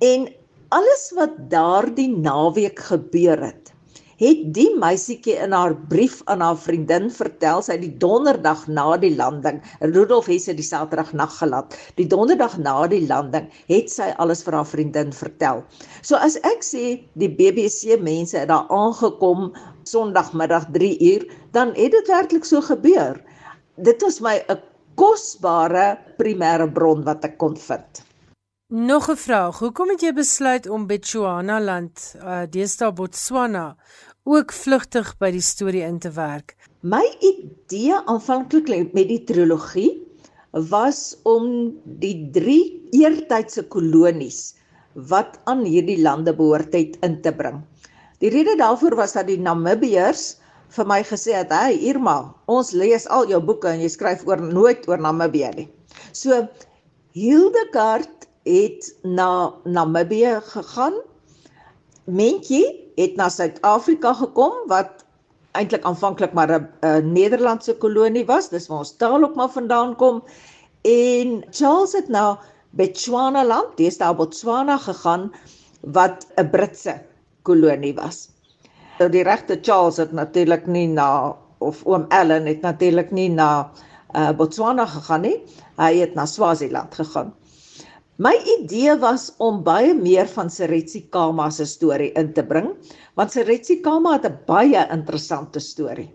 En 0.04 0.28
alles 0.68 1.08
wat 1.16 1.48
daardie 1.48 2.10
naweek 2.12 2.84
gebeur 2.92 3.40
het, 3.40 3.71
het 4.20 4.42
die 4.56 4.68
meisietjie 4.78 5.36
in 5.44 5.52
haar 5.56 5.74
brief 5.88 6.20
aan 6.32 6.42
haar 6.44 6.58
vriendin 6.58 7.08
vertel 7.10 7.62
sy 7.64 7.76
die 7.80 7.92
donderdag 8.02 8.66
na 8.68 8.96
die 9.00 9.14
landing 9.16 9.60
Rudolf 9.80 10.28
het 10.32 10.44
sy 10.44 10.56
die 10.58 10.66
saterdag 10.66 11.12
nag 11.16 11.32
gelaat 11.38 11.76
die 11.96 12.06
donderdag 12.08 12.58
na 12.58 12.74
die 12.90 13.02
landing 13.06 13.48
het 13.70 13.90
sy 13.92 14.10
alles 14.22 14.42
vir 14.44 14.58
haar 14.58 14.68
vriendin 14.68 15.12
vertel. 15.16 15.62
So 16.02 16.16
as 16.16 16.36
ek 16.48 16.64
sê 16.66 16.84
die 17.18 17.30
BBC 17.30 17.98
mense 18.02 18.38
het 18.38 18.50
daar 18.52 18.68
aangekom 18.72 19.50
sonndagmiddag 19.88 20.68
3 20.74 20.92
uur 21.12 21.26
dan 21.56 21.74
het 21.78 21.92
dit 21.94 22.08
werklik 22.12 22.44
so 22.48 22.60
gebeur. 22.64 23.18
Dit 23.76 24.02
was 24.02 24.20
my 24.20 24.38
'n 24.48 24.60
kosbare 24.96 25.98
primêre 26.18 26.68
bron 26.72 27.04
wat 27.04 27.24
ek 27.24 27.38
kon 27.38 27.56
vind 27.56 28.04
Nog 28.72 29.10
'n 29.10 29.16
vraag. 29.16 29.58
Hoekom 29.58 29.88
het 29.88 30.00
jy 30.00 30.12
besluit 30.16 30.68
om 30.68 30.86
Botswana 30.86 31.60
land, 31.60 32.14
uh, 32.16 32.42
deesdae 32.48 32.92
Botswana, 32.92 33.76
ook 34.24 34.52
vlugtig 34.52 35.10
by 35.18 35.28
die 35.30 35.42
storie 35.44 35.82
in 35.84 35.98
te 35.98 36.10
werk. 36.10 36.56
My 36.80 37.02
idee 37.20 37.98
aanvanklik 38.04 38.94
met 38.96 39.08
die 39.08 39.24
trilogie 39.28 40.00
was 40.70 41.18
om 41.22 41.74
die 41.84 42.30
drie 42.32 42.88
eertydse 42.96 43.66
kolonies 43.68 44.54
wat 44.94 45.36
aan 45.44 45.64
hierdie 45.68 46.00
lande 46.00 46.32
behoort 46.32 46.72
het 46.72 46.96
in 47.04 47.20
te 47.20 47.32
bring. 47.32 47.60
Die 48.24 48.32
rede 48.32 48.56
daarvoor 48.56 48.96
was 48.96 49.12
dat 49.12 49.26
die 49.26 49.38
Namibiërs 49.38 50.38
vir 50.68 50.86
my 50.86 51.02
gesê 51.04 51.36
het, 51.36 51.52
"Hey 51.52 51.76
Irma, 51.92 52.34
ons 52.46 52.72
lees 52.72 53.06
al 53.08 53.28
jou 53.28 53.40
boeke 53.40 53.68
en 53.68 53.80
jy 53.80 53.88
skryf 53.88 54.26
oor 54.26 54.40
nooit 54.40 54.88
oor 54.88 54.98
Namibië 54.98 55.50
nie." 55.56 55.68
So 56.12 56.48
Hildegard 57.12 58.22
het 58.42 58.96
na 59.02 59.52
Namibië 59.64 60.40
gegaan. 60.42 60.94
Mentjie 62.04 62.92
het 62.96 63.16
na 63.16 63.28
Suid-Afrika 63.28 64.12
gekom 64.14 64.52
wat 64.66 65.04
eintlik 65.52 65.84
aanvanklik 65.84 66.32
maar 66.32 66.50
'n 66.58 67.12
Nederlandse 67.12 67.76
kolonie 67.76 68.26
was. 68.26 68.48
Dis 68.48 68.66
waar 68.66 68.78
ons 68.78 68.96
taal 68.96 69.22
ook 69.22 69.34
maar 69.34 69.50
vandaan 69.50 69.96
kom. 69.96 70.22
En 70.82 71.44
Charles 71.50 71.92
het 71.92 72.08
na 72.08 72.38
Botswana 72.70 73.44
land, 73.44 73.76
deesdae 73.76 74.14
Botswana 74.14 74.78
gegaan 74.78 75.32
wat 75.80 76.26
'n 76.36 76.50
Britse 76.50 77.00
kolonie 77.42 77.94
was. 77.94 78.28
Nou 78.98 79.10
die 79.10 79.22
regte 79.22 79.58
Charles 79.62 79.96
het 79.96 80.12
natuurlik 80.12 80.66
nie 80.66 80.88
na 80.88 81.36
of 81.58 81.84
oom 81.86 82.04
Allen 82.08 82.46
het 82.46 82.60
natuurlik 82.60 83.10
nie 83.10 83.28
na 83.28 83.70
uh, 84.16 84.30
Botswana 84.36 84.86
gegaan 84.86 85.20
nie. 85.20 85.42
Hy 85.76 85.96
het 86.00 86.14
na 86.14 86.26
Swaziland 86.26 86.94
gegaan. 86.94 87.34
My 88.20 88.34
idee 88.60 88.92
was 89.00 89.30
om 89.40 89.62
baie 89.64 89.94
meer 89.96 90.26
van 90.28 90.50
Seretsi 90.52 91.06
Kama 91.08 91.46
se 91.50 91.64
storie 91.64 92.10
in 92.20 92.34
te 92.36 92.42
bring, 92.44 92.74
want 93.16 93.32
Seretsi 93.32 93.78
Kama 93.80 94.18
het 94.18 94.26
'n 94.28 94.36
baie 94.46 94.82
interessante 94.92 95.60
storie. 95.60 96.10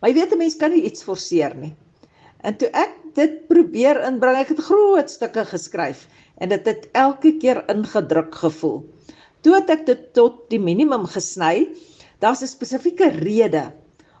Maar 0.00 0.10
jy 0.10 0.14
weet 0.14 0.32
'n 0.32 0.38
mens 0.38 0.56
kan 0.56 0.70
nie 0.70 0.82
iets 0.82 1.02
forceer 1.02 1.56
nie. 1.56 1.74
En 2.44 2.56
toe 2.56 2.68
ek 2.68 2.94
dit 3.14 3.48
probeer 3.48 3.98
inbring, 4.06 4.36
ek 4.36 4.48
het 4.48 4.60
groot 4.60 5.10
stukke 5.10 5.44
geskryf 5.44 6.06
en 6.38 6.48
dit 6.48 6.66
het 6.66 6.88
elke 6.92 7.36
keer 7.36 7.64
ingedruk 7.68 8.34
gevoel. 8.34 8.84
Toe 9.42 9.54
het 9.54 9.70
ek 9.70 9.86
dit 9.86 10.14
tot 10.14 10.48
die 10.50 10.60
minimum 10.60 11.04
gesny. 11.06 11.68
Daar's 12.20 12.42
'n 12.42 12.46
spesifieke 12.46 13.10
rede 13.10 13.72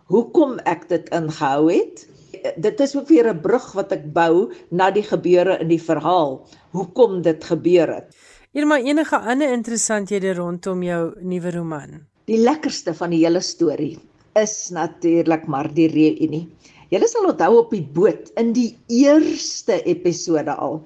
hoekom 0.06 0.58
ek 0.66 0.88
dit 0.88 1.08
ingehou 1.10 1.70
het 1.70 2.09
dit 2.56 2.80
is 2.80 2.96
ook 2.96 3.08
weer 3.08 3.28
'n 3.32 3.40
brug 3.40 3.72
wat 3.72 3.92
ek 3.92 4.12
bou 4.12 4.52
na 4.70 4.90
die 4.90 5.02
gebeure 5.02 5.58
in 5.60 5.68
die 5.68 5.82
verhaal. 5.82 6.46
Hoekom 6.70 7.22
dit 7.22 7.44
gebeur 7.44 7.94
het. 7.94 8.16
Irma, 8.52 8.78
enige 8.78 9.18
ander 9.18 9.52
interessanthede 9.52 10.34
rondom 10.34 10.82
jou 10.82 11.14
nuwe 11.20 11.50
roman? 11.50 12.06
Die 12.24 12.38
lekkerste 12.38 12.94
van 12.94 13.10
die 13.10 13.24
hele 13.24 13.40
storie 13.40 13.98
is 14.34 14.70
natuurlik 14.70 15.46
maar 15.46 15.68
die 15.74 15.88
reunie. 15.88 16.48
Julle 16.90 17.08
sal 17.08 17.28
onthou 17.30 17.58
op 17.58 17.70
die 17.70 17.84
boot 17.94 18.30
in 18.34 18.52
die 18.52 18.78
eerste 18.88 19.82
episode 19.86 20.54
al. 20.54 20.80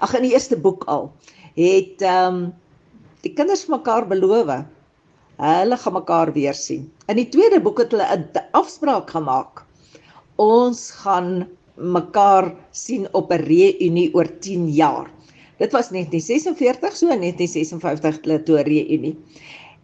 Ag 0.00 0.14
in 0.16 0.22
die 0.22 0.32
eerste 0.32 0.56
boek 0.56 0.84
al 0.88 1.10
het 1.56 2.00
ehm 2.00 2.34
um, 2.34 2.52
die 3.22 3.34
kinders 3.36 3.66
mekaar 3.70 4.08
beloof. 4.08 4.64
Hulle 5.36 5.76
gaan 5.76 5.92
mekaar 5.92 6.32
weer 6.32 6.54
sien. 6.54 6.88
In 7.06 7.16
die 7.20 7.28
tweede 7.28 7.60
boek 7.60 7.78
het 7.84 7.92
hulle 7.92 8.08
'n 8.16 8.48
afspraak 8.52 9.10
gemaak. 9.10 9.66
Ons 10.40 10.90
gaan 11.02 11.48
mekaar 11.76 12.54
sien 12.70 13.08
op 13.12 13.32
'n 13.32 13.44
reunie 13.44 14.14
oor 14.14 14.28
10 14.40 14.68
jaar. 14.68 15.10
Dit 15.58 15.72
was 15.72 15.90
1946, 15.90 16.96
so 16.96 17.06
1956 17.06 18.22
hulle 18.22 18.42
toe 18.42 18.62
reunie. 18.62 19.16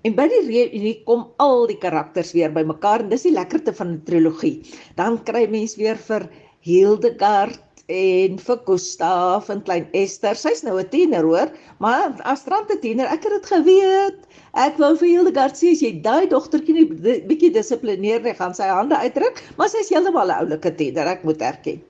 En 0.03 0.15
by 0.15 0.29
die 0.29 0.45
reunie 0.47 1.03
kom 1.05 1.27
al 1.37 1.67
die 1.67 1.79
karakters 1.79 2.33
weer 2.33 2.53
bymekaar 2.53 3.01
en 3.01 3.09
dis 3.09 3.23
die 3.23 3.33
lekkerte 3.33 3.75
van 3.75 3.89
'n 3.93 4.03
trilogie. 4.05 4.63
Dan 4.97 5.23
kry 5.25 5.47
mens 5.51 5.77
weer 5.77 5.97
vir 5.97 6.29
Hildegard 6.61 7.61
en 7.88 8.37
vir 8.37 8.59
Gustav 8.66 9.48
en 9.48 9.62
klein 9.64 9.87
Esther. 9.96 10.37
Sy's 10.37 10.62
nou 10.62 10.77
'n 10.79 10.88
tiener 10.92 11.24
hoor, 11.24 11.48
maar 11.81 12.12
as 12.24 12.40
Strand 12.40 12.70
'n 12.70 12.81
tiener, 12.81 13.07
ek 13.07 13.24
het 13.24 13.33
dit 13.33 13.46
geweet. 13.46 14.18
Ek 14.55 14.77
wou 14.77 14.94
vir 14.96 15.09
Hildegard 15.09 15.57
sê 15.57 15.72
as 15.72 15.81
jy 15.81 16.03
daai 16.03 16.29
dogtertjie 16.29 16.74
nie 16.74 16.87
bietjie 17.24 17.51
dissiplineer 17.51 18.22
nie, 18.22 18.35
gaan 18.35 18.55
sy 18.55 18.68
hande 18.68 18.96
uitdruk, 18.96 19.42
maar 19.57 19.68
sy's 19.68 19.88
heeltemal 19.88 20.29
'n 20.29 20.44
oulike 20.44 20.77
tiener, 20.77 21.07
ek 21.07 21.24
moet 21.24 21.40
erken. 21.40 21.81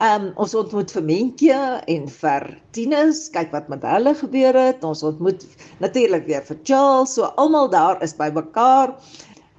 Um 0.00 0.32
ons 0.36 0.54
ontmoet 0.54 0.90
vir 0.90 1.02
Mentjie 1.02 1.82
en 1.88 2.08
vir 2.08 2.58
Tinus, 2.72 3.30
kyk 3.30 3.52
wat 3.52 3.68
met 3.68 3.82
hulle 3.82 4.14
gebeur 4.14 4.54
het. 4.54 4.84
Ons 4.84 5.02
ontmoet 5.02 5.46
natuurlik 5.78 6.26
weer 6.26 6.42
vir 6.42 6.58
Charles, 6.64 7.14
so 7.14 7.22
almal 7.36 7.70
daar 7.70 8.02
is 8.02 8.12
bymekaar. 8.14 8.96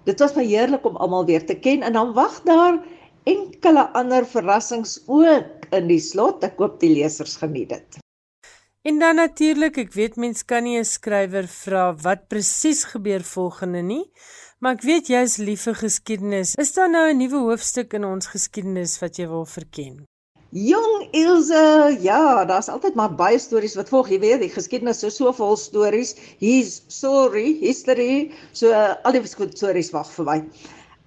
Dit 0.05 0.19
was 0.19 0.33
baie 0.33 0.47
heerlik 0.47 0.85
om 0.85 0.97
almal 0.97 1.25
weer 1.25 1.45
te 1.45 1.55
ken 1.55 1.81
en 1.81 1.93
dan 1.93 2.13
wag 2.13 2.43
daar 2.43 2.83
enkele 3.29 3.87
ander 3.93 4.25
verrassings 4.25 4.99
ook 5.07 5.67
in 5.71 5.87
die 5.87 6.01
slot. 6.03 6.43
Ek 6.43 6.57
hoop 6.61 6.79
die 6.83 6.93
lesers 6.93 7.35
geniet 7.41 7.69
dit. 7.69 7.99
En 8.83 8.99
dan 8.99 9.15
natuurlik, 9.15 9.77
ek 9.79 9.93
weet 9.95 10.15
mens 10.19 10.43
kan 10.43 10.63
nie 10.63 10.77
'n 10.77 10.85
skrywer 10.85 11.47
vra 11.47 11.95
wat 11.95 12.27
presies 12.27 12.83
gebeur 12.83 13.23
volgende 13.23 13.81
nie, 13.81 14.03
maar 14.59 14.75
ek 14.75 14.83
weet 14.83 15.07
jy's 15.07 15.37
lief 15.37 15.63
vir 15.63 15.75
geskiedenis. 15.75 16.55
Is 16.55 16.73
daar 16.73 16.89
nou 16.89 17.07
'n 17.09 17.17
nuwe 17.17 17.39
hoofstuk 17.47 17.93
in 17.93 18.03
ons 18.03 18.27
geskiedenis 18.27 18.99
wat 18.99 19.15
jy 19.17 19.27
wil 19.27 19.45
verken? 19.45 20.03
Jong 20.53 21.07
Ilse, 21.11 21.97
ja, 22.01 22.45
daar's 22.45 22.69
altyd 22.69 22.93
maar 22.95 23.15
baie 23.15 23.39
stories 23.39 23.75
wat 23.75 23.89
volg. 23.89 24.09
Jy 24.09 24.19
weet, 24.19 24.39
die 24.39 24.53
geskiedenis 24.53 25.03
is 25.03 25.15
so 25.15 25.31
vol 25.31 25.55
stories. 25.55 26.15
Hier's 26.37 26.83
sorry, 26.87 27.57
history, 27.59 28.31
so 28.51 28.69
uh, 28.69 28.93
al 29.03 29.11
die 29.11 29.23
stories 29.25 29.89
wag 29.91 30.11
vir 30.11 30.25
my. 30.25 30.37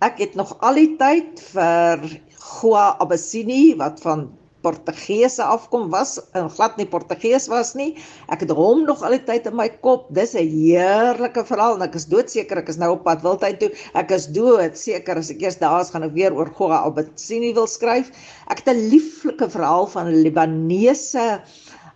Ek 0.05 0.19
het 0.21 0.35
nog 0.37 0.51
al 0.61 0.77
die 0.77 0.91
tyd 1.01 1.39
vir 1.55 2.03
Goa 2.37 2.89
Abessini 3.01 3.73
wat 3.81 4.03
van 4.05 4.27
Portugese 4.61 5.45
afkom 5.47 5.87
was, 5.93 6.17
en 6.37 6.51
glad 6.53 6.77
nie 6.77 6.85
Portugees 6.91 7.47
was 7.49 7.71
nie. 7.79 7.95
Ek 8.29 8.43
het 8.45 8.53
hom 8.53 8.83
nog 8.85 9.01
al 9.07 9.15
die 9.17 9.23
tyd 9.25 9.47
in 9.49 9.57
my 9.57 9.69
kop. 9.85 10.11
Dis 10.13 10.35
'n 10.35 10.45
heerlike 10.45 11.47
verhaal 11.49 11.79
en 11.79 11.87
ek 11.87 11.95
is 11.95 12.05
doodseker 12.13 12.59
ek 12.59 12.69
is 12.69 12.77
nou 12.83 12.91
op 12.93 13.05
pad 13.05 13.23
wildtyd 13.25 13.61
toe. 13.61 13.71
Ek 13.95 14.11
is 14.11 14.27
doodseker 14.27 15.17
as 15.17 15.31
ek 15.31 15.41
eers 15.41 15.57
daar 15.57 15.81
is 15.81 15.91
gaan 15.95 16.05
ek 16.05 16.13
weer 16.13 16.35
oor 16.35 16.53
Goa 16.53 16.85
Abessini 16.85 17.55
wil 17.55 17.67
skryf. 17.67 18.11
Ek 18.51 18.59
het 18.59 18.69
'n 18.75 18.91
lieflike 18.91 19.49
verhaal 19.49 19.87
van 19.87 20.13
'n 20.13 20.23
Libanese 20.23 21.41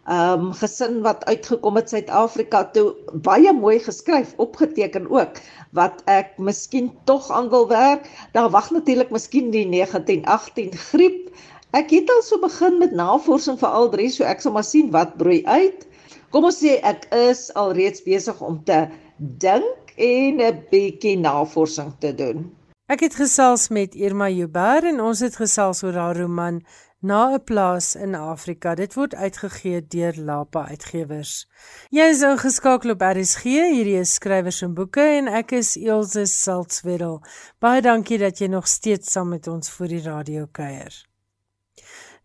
ehm 0.08 0.46
um, 0.46 0.52
gesin 0.56 1.02
wat 1.04 1.24
uitgekom 1.24 1.76
het 1.76 1.90
Suid-Afrika 1.92 2.64
toe 2.74 2.94
baie 3.12 3.52
mooi 3.52 3.78
geskryf, 3.78 4.32
opgeteken 4.36 5.10
ook 5.10 5.40
wat 5.76 6.02
ek 6.06 6.38
miskien 6.38 6.90
tog 7.04 7.30
aan 7.30 7.50
wil 7.50 7.68
werk. 7.68 8.08
Daar 8.32 8.50
wag 8.50 8.70
natuurlik 8.70 9.10
miskien 9.10 9.50
die 9.50 9.66
1918 9.68 10.72
griep. 10.76 11.28
Ek 11.70 11.90
het 11.90 12.10
al 12.10 12.22
so 12.22 12.40
begin 12.40 12.78
met 12.78 12.92
navorsing 12.92 13.58
vir 13.58 13.68
al 13.68 13.90
drie, 13.90 14.08
so 14.10 14.24
ek 14.24 14.40
sal 14.40 14.56
maar 14.56 14.66
sien 14.66 14.90
wat 14.90 15.16
broei 15.16 15.44
uit. 15.46 15.86
Kom 16.30 16.48
ons 16.48 16.58
sê 16.62 16.78
ek 16.86 17.06
is 17.14 17.50
al 17.54 17.72
reeds 17.76 18.02
besig 18.02 18.40
om 18.40 18.58
te 18.64 18.86
dink 19.18 19.94
en 19.96 20.40
'n 20.40 20.64
bietjie 20.70 21.18
navorsing 21.18 21.92
te 22.00 22.14
doen. 22.14 22.48
Ek 22.90 23.00
het 23.00 23.14
gesels 23.14 23.68
met 23.68 23.94
Irma 23.94 24.28
Joubert 24.28 24.84
en 24.84 25.00
ons 25.00 25.20
het 25.20 25.36
gesels 25.36 25.84
oor 25.86 25.94
haar 25.94 26.16
roman 26.16 26.62
na 27.00 27.34
'n 27.34 27.44
plaas 27.44 27.94
in 27.94 28.14
Afrika. 28.14 28.74
Dit 28.74 28.94
word 28.94 29.14
uitgegee 29.14 29.86
deur 29.86 30.14
Lapa 30.16 30.68
Uitgewers. 30.68 31.48
Jy 31.90 32.08
is 32.12 32.22
ingeskakel 32.22 32.90
op 32.90 33.00
RSG. 33.00 33.42
Hierdie 33.72 34.00
is 34.00 34.14
skrywers 34.14 34.62
en 34.62 34.74
boeke 34.74 35.00
en 35.00 35.28
ek 35.28 35.52
is 35.52 35.76
Elsje 35.76 36.26
Salzwetel. 36.26 37.22
Baie 37.58 37.80
dankie 37.80 38.18
dat 38.18 38.38
jy 38.38 38.46
nog 38.46 38.68
steeds 38.68 39.12
saam 39.12 39.28
met 39.28 39.46
ons 39.46 39.70
vir 39.70 39.88
die 39.88 40.02
radio 40.02 40.46
kuier. 40.52 41.10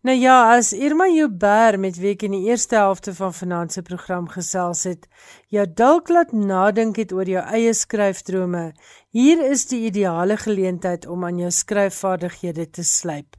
Nou 0.06 0.14
ja, 0.14 0.54
as 0.56 0.72
Irma 0.72 1.08
Joubert 1.08 1.80
met 1.80 1.96
wie 1.98 2.12
ek 2.12 2.22
in 2.22 2.36
die 2.36 2.44
eerste 2.46 2.76
helfte 2.76 3.14
van 3.14 3.32
vanaand 3.34 3.72
se 3.72 3.82
program 3.82 4.28
gesels 4.28 4.84
het, 4.84 5.08
jou 5.50 5.64
dalk 5.66 6.08
laat 6.08 6.32
nadink 6.32 7.00
het 7.00 7.12
oor 7.12 7.26
jou 7.26 7.42
eie 7.42 7.72
skryfdrome, 7.74 8.72
hier 9.10 9.42
is 9.50 9.66
die 9.66 9.80
ideale 9.88 10.36
geleentheid 10.36 11.08
om 11.10 11.24
aan 11.24 11.40
jou 11.42 11.50
skryfvaardighede 11.50 12.68
te 12.70 12.84
slyp. 12.84 13.34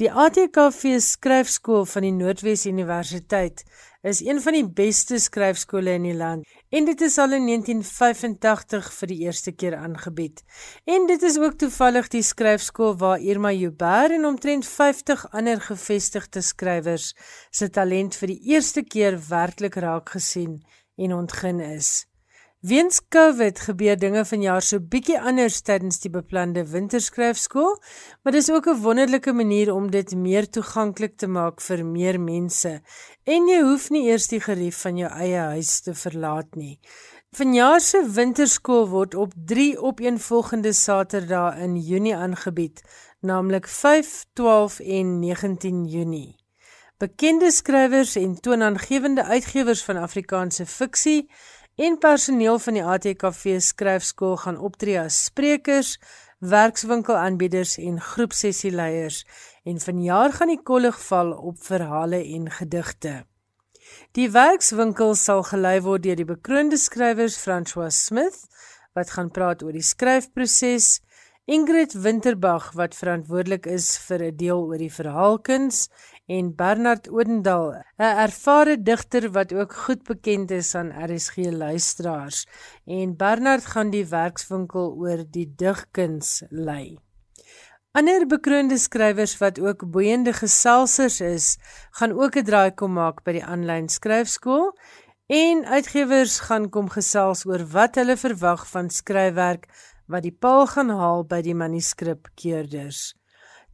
Die 0.00 0.08
ATKV 0.10 0.96
skryfskool 0.98 1.84
van 1.86 2.02
die 2.02 2.10
Noordwes 2.10 2.64
Universiteit 2.66 3.60
is 4.02 4.18
een 4.26 4.40
van 4.42 4.56
die 4.56 4.64
beste 4.66 5.20
skryfskole 5.22 5.92
in 5.94 6.08
die 6.08 6.16
land 6.18 6.48
en 6.74 6.88
dit 6.88 7.04
is 7.06 7.14
al 7.22 7.36
in 7.36 7.44
1985 7.46 8.88
vir 8.96 9.12
die 9.12 9.18
eerste 9.22 9.52
keer 9.54 9.76
aangebied. 9.78 10.42
En 10.90 11.06
dit 11.06 11.22
is 11.22 11.38
ook 11.38 11.54
toevallig 11.62 12.08
die 12.10 12.24
skryfskool 12.26 12.96
waar 12.98 13.22
Irma 13.22 13.52
Joubert 13.54 14.16
en 14.16 14.26
omtrent 14.32 14.66
50 14.66 15.28
ander 15.30 15.62
gevestigde 15.62 16.42
skrywers 16.42 17.12
se 17.54 17.70
talent 17.70 18.18
vir 18.18 18.34
die 18.34 18.40
eerste 18.50 18.82
keer 18.82 19.20
werklik 19.28 19.78
raak 19.78 20.10
gesien 20.16 20.58
en 20.98 21.14
ontgin 21.20 21.62
is. 21.68 22.08
Weens 22.64 23.02
COVID 23.12 23.58
gebeur 23.60 23.98
dinge 24.00 24.22
vanjaar 24.24 24.64
so 24.64 24.80
bietjie 24.80 25.18
anders 25.20 25.58
tydens 25.66 25.98
die 26.00 26.08
beplande 26.08 26.62
winterskryfskool, 26.70 27.74
maar 28.22 28.32
dis 28.32 28.48
ook 28.50 28.68
'n 28.72 28.80
wonderlike 28.80 29.32
manier 29.32 29.72
om 29.74 29.90
dit 29.90 30.14
meer 30.16 30.48
toeganklik 30.48 31.16
te 31.16 31.26
maak 31.26 31.60
vir 31.60 31.84
meer 31.84 32.20
mense. 32.20 32.80
En 33.24 33.48
jy 33.48 33.60
hoef 33.60 33.90
nie 33.90 34.06
eers 34.08 34.28
die 34.28 34.40
gerief 34.40 34.80
van 34.80 34.96
jou 34.96 35.10
eie 35.12 35.42
huis 35.52 35.80
te 35.80 35.94
verlaat 35.94 36.56
nie. 36.56 36.80
Vanjaar 37.36 37.80
se 37.80 38.00
winterskool 38.08 38.88
word 38.88 39.14
op 39.14 39.32
3 39.36 39.78
opeenvolgende 39.78 40.72
Saterdae 40.72 41.60
in 41.60 41.76
Junie 41.76 42.16
aangebied, 42.16 42.80
naamlik 43.20 43.68
5, 43.68 44.24
12 44.32 44.80
en 44.80 45.18
19 45.18 45.84
Junie. 45.84 46.36
Bekende 46.98 47.50
skrywers 47.50 48.16
en 48.16 48.40
toonaangewende 48.40 49.24
uitgewers 49.24 49.84
van 49.84 49.96
Afrikaanse 49.96 50.66
fiksie 50.66 51.30
en 51.76 51.98
personeel 51.98 52.58
van 52.58 52.76
die 52.78 52.84
ATKV 52.84 53.58
skryfskool 53.58 54.36
gaan 54.44 54.58
optree 54.58 54.98
as 55.00 55.24
sprekers, 55.26 55.96
werkswinkelaanbieders 56.38 57.76
en 57.82 58.00
groepsessieleiers 58.00 59.24
en 59.64 59.80
vanjaar 59.80 60.32
gaan 60.32 60.52
die 60.52 60.62
kollig 60.62 60.98
val 61.08 61.32
op 61.32 61.62
verhale 61.64 62.20
en 62.36 62.50
gedigte. 62.50 63.24
Die 64.16 64.30
werkswinkel 64.30 65.14
sal 65.18 65.42
gelei 65.42 65.80
word 65.84 66.04
deur 66.04 66.18
die 66.18 66.28
bekroonde 66.28 66.78
skrywers 66.80 67.38
François 67.40 67.90
Smith 67.90 68.44
wat 68.94 69.10
gaan 69.10 69.32
praat 69.34 69.64
oor 69.66 69.74
die 69.74 69.82
skryfproses, 69.82 71.00
Ingrid 71.44 71.92
Winterbag 71.92 72.70
wat 72.72 72.94
verantwoordelik 72.96 73.66
is 73.66 73.98
vir 74.06 74.22
'n 74.30 74.36
deel 74.36 74.62
oor 74.64 74.78
die 74.78 74.92
verhaalkuns 74.92 75.88
en 76.26 76.54
Bernard 76.56 77.08
Odendaal, 77.10 77.84
'n 77.96 78.16
ervare 78.26 78.82
digter 78.82 79.30
wat 79.30 79.52
ook 79.52 79.72
goed 79.72 80.02
bekend 80.02 80.50
is 80.50 80.74
aan 80.74 80.92
RSG 81.10 81.36
luisteraars. 81.36 82.46
En 82.86 83.16
Bernard 83.16 83.66
gaan 83.66 83.90
die 83.90 84.06
werkswinkel 84.06 84.94
oor 84.96 85.24
die 85.30 85.52
digkuns 85.56 86.42
lei. 86.48 86.98
Ander 87.92 88.26
bekroonde 88.26 88.78
skrywers 88.78 89.38
wat 89.38 89.60
ook 89.60 89.90
boeiende 89.90 90.32
geselsers 90.32 91.20
is, 91.20 91.58
gaan 91.90 92.12
ook 92.12 92.36
'n 92.36 92.44
draai 92.44 92.70
kom 92.74 92.92
maak 92.92 93.22
by 93.22 93.32
die 93.32 93.44
aanlyn 93.44 93.88
skryfskool 93.88 94.72
en 95.26 95.64
uitgewers 95.64 96.40
gaan 96.40 96.70
kom 96.70 96.88
gesels 96.88 97.46
oor 97.46 97.62
wat 97.66 97.94
hulle 97.94 98.16
verwag 98.16 98.66
van 98.70 98.90
skryfwerk 98.90 99.68
wat 100.06 100.22
die 100.22 100.36
paal 100.40 100.66
gaan 100.66 100.90
haal 100.90 101.24
by 101.24 101.40
die 101.42 101.54
manuskripkeerders. 101.54 103.14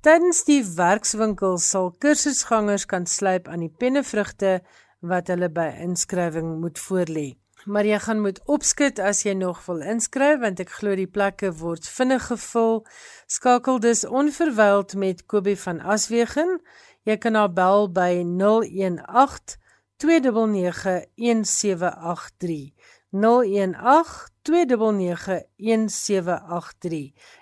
Tydens 0.01 0.47
die 0.49 0.63
werkswinkel 0.65 1.59
sal 1.61 1.91
kursusgangers 2.01 2.87
kan 2.89 3.05
slyp 3.05 3.51
aan 3.53 3.61
die 3.61 3.75
pennevrugte 3.83 4.65
wat 5.05 5.29
hulle 5.29 5.51
by 5.53 5.67
inskrywing 5.85 6.55
moet 6.63 6.81
voorlê. 6.81 7.37
Maar 7.69 7.85
jy 7.85 7.99
gaan 8.07 8.23
moet 8.25 8.41
opskit 8.49 8.97
as 8.97 9.21
jy 9.27 9.35
nog 9.37 9.61
wil 9.67 9.85
inskryf 9.85 10.41
want 10.41 10.57
ek 10.65 10.73
glo 10.79 10.97
die 10.97 11.05
plekke 11.05 11.53
word 11.61 11.85
vinnig 11.85 12.31
gevul. 12.31 12.81
Skakel 13.29 13.77
dus 13.85 14.09
onverwyld 14.09 14.97
met 14.97 15.29
Kobie 15.29 15.61
van 15.67 15.85
Aswegen. 15.85 16.65
Jy 17.05 17.21
kan 17.21 17.37
haar 17.37 17.53
bel 17.53 17.93
by 17.93 18.25
018 18.25 19.61
018 20.01 22.73
2991783. 23.11 23.19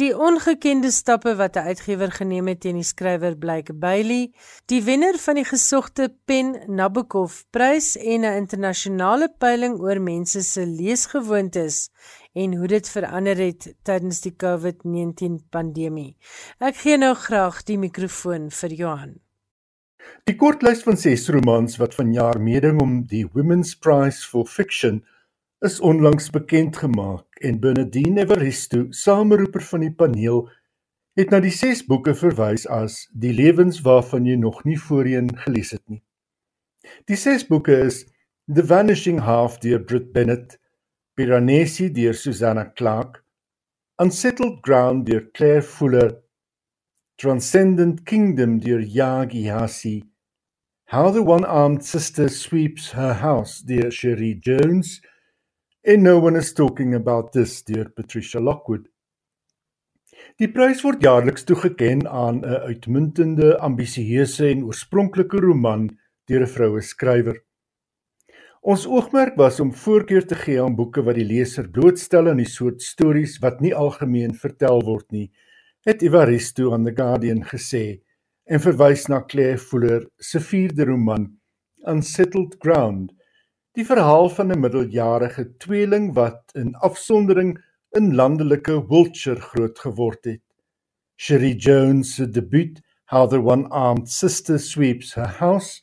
Die 0.01 0.15
ongekende 0.17 0.89
stappe 0.97 1.35
wat 1.37 1.59
'n 1.61 1.69
uitgewer 1.69 2.09
geneem 2.17 2.49
het 2.49 2.61
teen 2.65 2.79
die 2.81 2.89
skrywer 2.89 3.37
Blake 3.37 3.75
Bailey, 3.75 4.33
die 4.73 4.81
wenner 4.81 5.19
van 5.19 5.35
die 5.35 5.45
gesogte 5.45 6.09
Pen 6.25 6.57
Nabokov 6.69 7.43
Prys 7.51 7.97
en 7.97 8.25
'n 8.25 8.37
internasionale 8.37 9.29
peiling 9.29 9.77
oor 9.79 10.01
mense 10.01 10.43
se 10.43 10.65
leesgewoontes 10.67 11.91
en 12.33 12.57
hoe 12.57 12.67
dit 12.67 12.89
verander 12.89 13.37
het 13.37 13.75
tydens 13.83 14.21
die 14.21 14.35
COVID-19 14.37 15.45
pandemie. 15.51 16.17
Ek 16.59 16.77
gee 16.77 16.97
nou 16.97 17.15
graag 17.15 17.63
die 17.63 17.79
mikrofoon 17.79 18.51
vir 18.51 18.71
Johan. 18.73 19.22
Die 20.29 20.37
kortlys 20.39 20.85
van 20.87 20.97
6 20.97 21.29
romans 21.35 21.79
wat 21.81 21.95
vanjaar 21.99 22.41
meeding 22.41 22.81
om 22.83 23.01
die 23.11 23.25
Women's 23.33 23.75
Prize 23.75 24.23
for 24.29 24.47
Fiction 24.47 25.03
is 25.67 25.81
onlangs 25.81 26.31
bekend 26.31 26.77
gemaak 26.77 27.43
en 27.43 27.61
Bernadine 27.61 28.23
Evaristo, 28.23 28.87
sameroeper 28.91 29.63
van 29.63 29.85
die 29.85 29.93
paneel, 29.95 30.49
het 31.19 31.31
na 31.31 31.43
die 31.45 31.53
6 31.55 31.85
boeke 31.91 32.15
verwys 32.17 32.65
as 32.71 33.05
die 33.13 33.35
lewens 33.37 33.83
waarvan 33.87 34.27
jy 34.27 34.39
nog 34.41 34.63
nie 34.65 34.79
voorheen 34.79 35.29
gelees 35.45 35.75
het 35.77 35.83
nie. 35.91 36.01
Die 37.11 37.19
6 37.19 37.47
boeke 37.51 37.77
is 37.87 38.05
The 38.47 38.65
Vanishing 38.67 39.21
Half 39.27 39.61
deur 39.63 39.83
Brit 39.87 40.13
Bennett, 40.15 40.59
Piranesi 41.15 41.91
deur 41.93 42.15
Susanna 42.15 42.65
Clarke, 42.79 43.21
Unsettled 44.03 44.63
Ground 44.67 45.07
deur 45.07 45.29
Claire 45.35 45.63
Fuller, 45.63 46.22
Transcendent 47.17 48.05
Kingdom 48.05 48.59
deur 48.61 48.81
Yagi 48.81 49.51
Hasi, 49.51 50.03
How 50.93 51.11
the 51.11 51.23
One-Armed 51.23 51.85
Sister 51.85 52.29
Sweeps 52.29 52.93
Her 52.95 53.15
House 53.15 53.63
deur 53.65 53.91
Cherie 53.91 54.41
Jones, 54.41 55.01
En 55.85 56.03
no 56.03 56.19
one 56.19 56.37
is 56.37 56.55
talking 56.55 56.95
about 56.95 57.33
this 57.33 57.63
deur 57.65 57.89
Patricia 57.95 58.41
Lockwood. 58.41 58.89
Die 60.39 60.47
prys 60.47 60.83
word 60.87 61.03
jaarliks 61.03 61.43
toegeken 61.49 62.05
aan 62.09 62.43
'n 62.43 62.61
uitmuntende, 62.71 63.59
ambisieuse 63.59 64.47
en 64.49 64.63
oorspronklike 64.65 65.41
roman 65.43 65.89
deur 66.31 66.43
'n 66.43 66.53
vroue 66.55 66.81
skrywer. 66.81 67.41
Ons 68.63 68.87
oogmerk 68.87 69.35
was 69.37 69.61
om 69.61 69.73
voorkeur 69.75 70.27
te 70.27 70.35
gee 70.35 70.63
aan 70.63 70.77
boeke 70.77 71.03
wat 71.03 71.19
die 71.19 71.27
leser 71.27 71.71
blootstel 71.71 72.29
aan 72.31 72.39
die 72.39 72.53
soort 72.59 72.83
stories 72.83 73.39
wat 73.43 73.61
nie 73.61 73.75
algemeen 73.75 74.35
vertel 74.35 74.83
word 74.87 75.11
nie, 75.11 75.33
het 75.85 76.03
Evaristo 76.03 76.73
aan 76.73 76.85
The 76.85 76.95
Guardian 76.95 77.45
gesê 77.45 78.03
en 78.45 78.61
verwys 78.61 79.09
na 79.09 79.23
Claire 79.25 79.59
Fuller 79.59 80.07
se 80.19 80.41
vierde 80.41 80.85
roman 80.85 81.27
Unsettled 81.87 82.57
Ground 82.59 83.13
Die 83.73 83.85
verhaal 83.89 84.29
van 84.29 84.53
'n 84.53 84.61
middeljarige 84.61 85.45
tweeling 85.57 86.11
wat 86.15 86.51
in 86.53 86.75
afsondering 86.75 87.53
in 87.99 88.15
landelike 88.15 88.75
Wiltshire 88.89 89.41
groot 89.41 89.79
geword 89.79 90.25
het. 90.25 90.43
Sherry 91.17 91.55
Jones 91.57 92.15
se 92.15 92.27
debuut, 92.29 92.81
How 93.05 93.29
the 93.29 93.41
One-Armed 93.41 94.09
Sister 94.09 94.59
Sweeps 94.59 95.15
Her 95.15 95.33
House, 95.39 95.83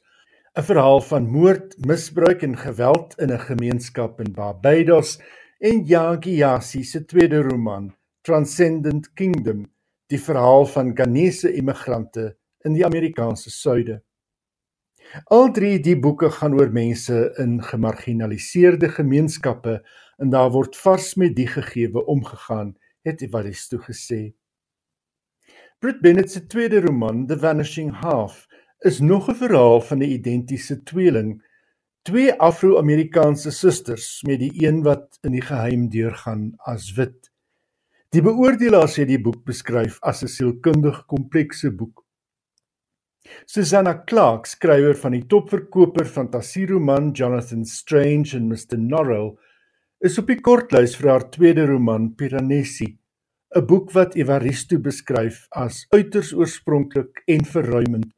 'n 0.56 0.64
verhaal 0.64 1.02
van 1.02 1.30
moord, 1.30 1.76
misbruik 1.86 2.42
en 2.42 2.58
geweld 2.58 3.18
in 3.18 3.32
'n 3.32 3.40
gemeenskap 3.40 4.20
in 4.20 4.32
Barbados, 4.34 5.20
en 5.60 5.86
Yagi 5.86 6.36
Yasi 6.36 6.84
se 6.84 7.06
tweede 7.06 7.42
roman, 7.42 7.96
Transcendent 8.22 9.14
Kingdom, 9.14 9.66
die 10.10 10.20
verhaal 10.20 10.66
van 10.66 10.96
Ghanese 10.98 11.52
immigrante 11.54 12.36
in 12.66 12.74
die 12.74 12.86
Amerikaanse 12.86 13.52
suide. 13.54 14.02
Al 15.34 15.52
drie 15.54 15.78
die 15.82 15.96
boeke 15.98 16.30
gaan 16.34 16.58
oor 16.58 16.70
mense 16.74 17.30
in 17.42 17.60
gemarginaliseerde 17.66 18.90
gemeenskappe 18.94 19.80
en 20.20 20.34
daar 20.34 20.52
word 20.54 20.78
vars 20.78 21.14
met 21.16 21.36
die 21.38 21.48
gegewe 21.48 22.06
omgegaan, 22.06 22.76
het 23.08 23.22
Evaristo 23.26 23.80
gesê. 23.86 24.34
Brit 25.80 26.02
Bennett 26.02 26.32
se 26.32 26.46
tweede 26.46 26.82
roman, 26.82 27.26
The 27.28 27.38
Vanishing 27.40 27.94
Half, 28.02 28.48
is 28.80 29.00
nog 29.00 29.30
'n 29.30 29.36
verhaal 29.36 29.82
van 29.82 29.98
'n 29.98 30.12
identiese 30.12 30.84
tweeling, 30.84 31.42
twee 32.02 32.34
Afro-Amerikaanse 32.34 33.52
susters 33.52 34.22
met 34.22 34.40
die 34.40 34.68
een 34.68 34.84
wat 34.84 35.18
in 35.22 35.32
die 35.32 35.42
geheim 35.42 35.90
deurgaan 35.90 36.54
as 36.58 36.94
wit. 36.94 37.29
Die 38.10 38.24
beoordelaars 38.26 38.96
het 38.98 39.12
die 39.12 39.20
boek 39.22 39.44
beskryf 39.46 40.00
as 40.02 40.24
'n 40.24 40.32
sielkundig 40.34 41.06
komplekse 41.06 41.70
boek. 41.70 42.02
Susanna 43.46 43.94
Clarke, 44.10 44.50
skrywer 44.50 44.98
van 44.98 45.12
die 45.12 45.28
topverkoper 45.28 46.06
fantasieroman 46.06 47.12
Jonathan 47.14 47.66
Strange 47.66 48.34
and 48.34 48.50
Mr 48.50 48.80
Norrell, 48.80 49.38
is 50.02 50.18
op 50.18 50.28
die 50.28 50.40
kortlys 50.42 50.96
vir 50.98 51.10
haar 51.12 51.30
tweede 51.30 51.68
roman 51.68 52.16
Piranesi, 52.16 52.98
'n 53.56 53.66
boek 53.68 53.94
wat 53.94 54.16
Evaristo 54.16 54.80
beskryf 54.80 55.48
as 55.52 55.86
uiters 55.94 56.34
oorspronklik 56.34 57.22
en 57.28 57.46
verruimend, 57.46 58.12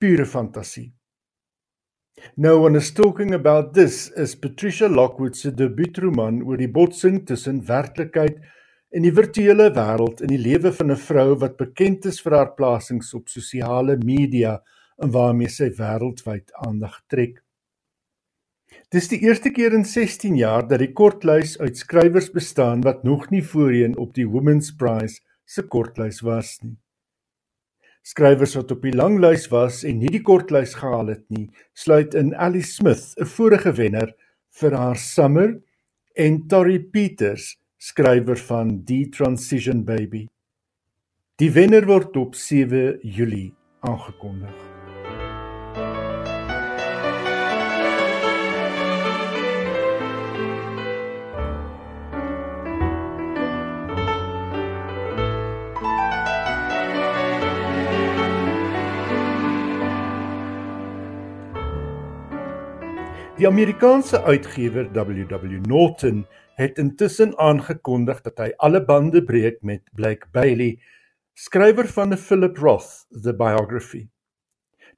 pure 0.00 0.26
fantasie. 0.26 0.92
No 2.36 2.64
one 2.64 2.76
is 2.76 2.90
talking 2.90 3.32
about 3.34 3.74
this 3.74 4.10
is 4.16 4.34
Patricia 4.34 4.88
Lockwood 4.88 5.36
se 5.36 5.52
debuutroman 5.52 6.42
oor 6.42 6.56
die 6.56 6.68
botsing 6.68 7.26
tussen 7.26 7.62
werklikheid 7.66 8.40
In 8.90 9.04
die 9.06 9.12
virtuele 9.14 9.68
wêreld 9.70 10.18
in 10.24 10.32
die 10.32 10.40
lewe 10.42 10.72
van 10.74 10.90
'n 10.90 10.98
vrou 10.98 11.36
wat 11.38 11.56
bekend 11.56 12.06
is 12.10 12.18
vir 12.20 12.34
haar 12.34 12.54
plasings 12.58 13.14
op 13.14 13.28
sosiale 13.28 13.94
media 13.96 14.62
en 14.98 15.12
waarmee 15.14 15.48
sy 15.48 15.68
wêreldwyd 15.78 16.50
aandag 16.66 16.96
trek. 17.06 17.38
Dis 18.90 19.06
die 19.08 19.20
eerste 19.22 19.50
keer 19.50 19.72
in 19.78 19.84
16 19.84 20.34
jaar 20.36 20.66
dat 20.66 20.82
die 20.82 20.90
kortlys 20.92 21.54
uit 21.60 21.78
skrywers 21.78 22.32
bestaan 22.34 22.82
wat 22.82 23.04
nog 23.04 23.30
nie 23.30 23.44
voorheen 23.52 23.96
op 23.96 24.14
die 24.14 24.26
Women's 24.26 24.74
Prize 24.74 25.22
se 25.46 25.62
kortlys 25.62 26.20
was 26.26 26.58
nie. 26.62 26.76
Skrywers 28.02 28.56
wat 28.56 28.72
op 28.72 28.82
die 28.82 28.96
langlys 28.96 29.46
was 29.54 29.84
en 29.84 30.00
nie 30.00 30.10
die 30.10 30.22
kortlys 30.22 30.74
gehaal 30.74 31.14
het 31.14 31.30
nie, 31.30 31.46
sluit 31.74 32.14
in 32.14 32.34
Alice 32.34 32.74
Smith, 32.74 33.14
'n 33.20 33.24
vorige 33.24 33.72
wenner 33.72 34.14
vir 34.50 34.74
haar 34.74 34.96
Summer 34.96 35.60
en 36.16 36.48
Tori 36.48 36.80
Peters 36.80 37.59
skrywer 37.80 38.36
van 38.36 38.84
Die 38.84 39.08
Transition 39.08 39.84
Baby. 39.84 40.26
Die 41.40 41.48
wenner 41.54 41.86
word 41.88 42.16
op 42.20 42.34
7 42.36 42.98
Julie 43.00 43.54
aangekondig. 43.80 44.52
Die 63.40 63.48
Amerikaanse 63.48 64.20
uitgewer 64.22 64.92
WW 64.92 65.64
Norton 65.64 66.26
het 66.60 66.78
intussen 66.78 67.32
aangekondig 67.40 68.20
dat 68.26 68.40
hy 68.42 68.50
alle 68.60 68.82
bande 68.84 69.22
breek 69.24 69.62
met 69.64 69.86
Blake 69.96 70.28
Bailey, 70.32 70.76
skrywer 71.32 71.88
van 71.88 72.12
'n 72.12 72.20
Philip 72.20 72.58
Roth 72.58 73.06
The 73.22 73.32
Biography. 73.32 74.08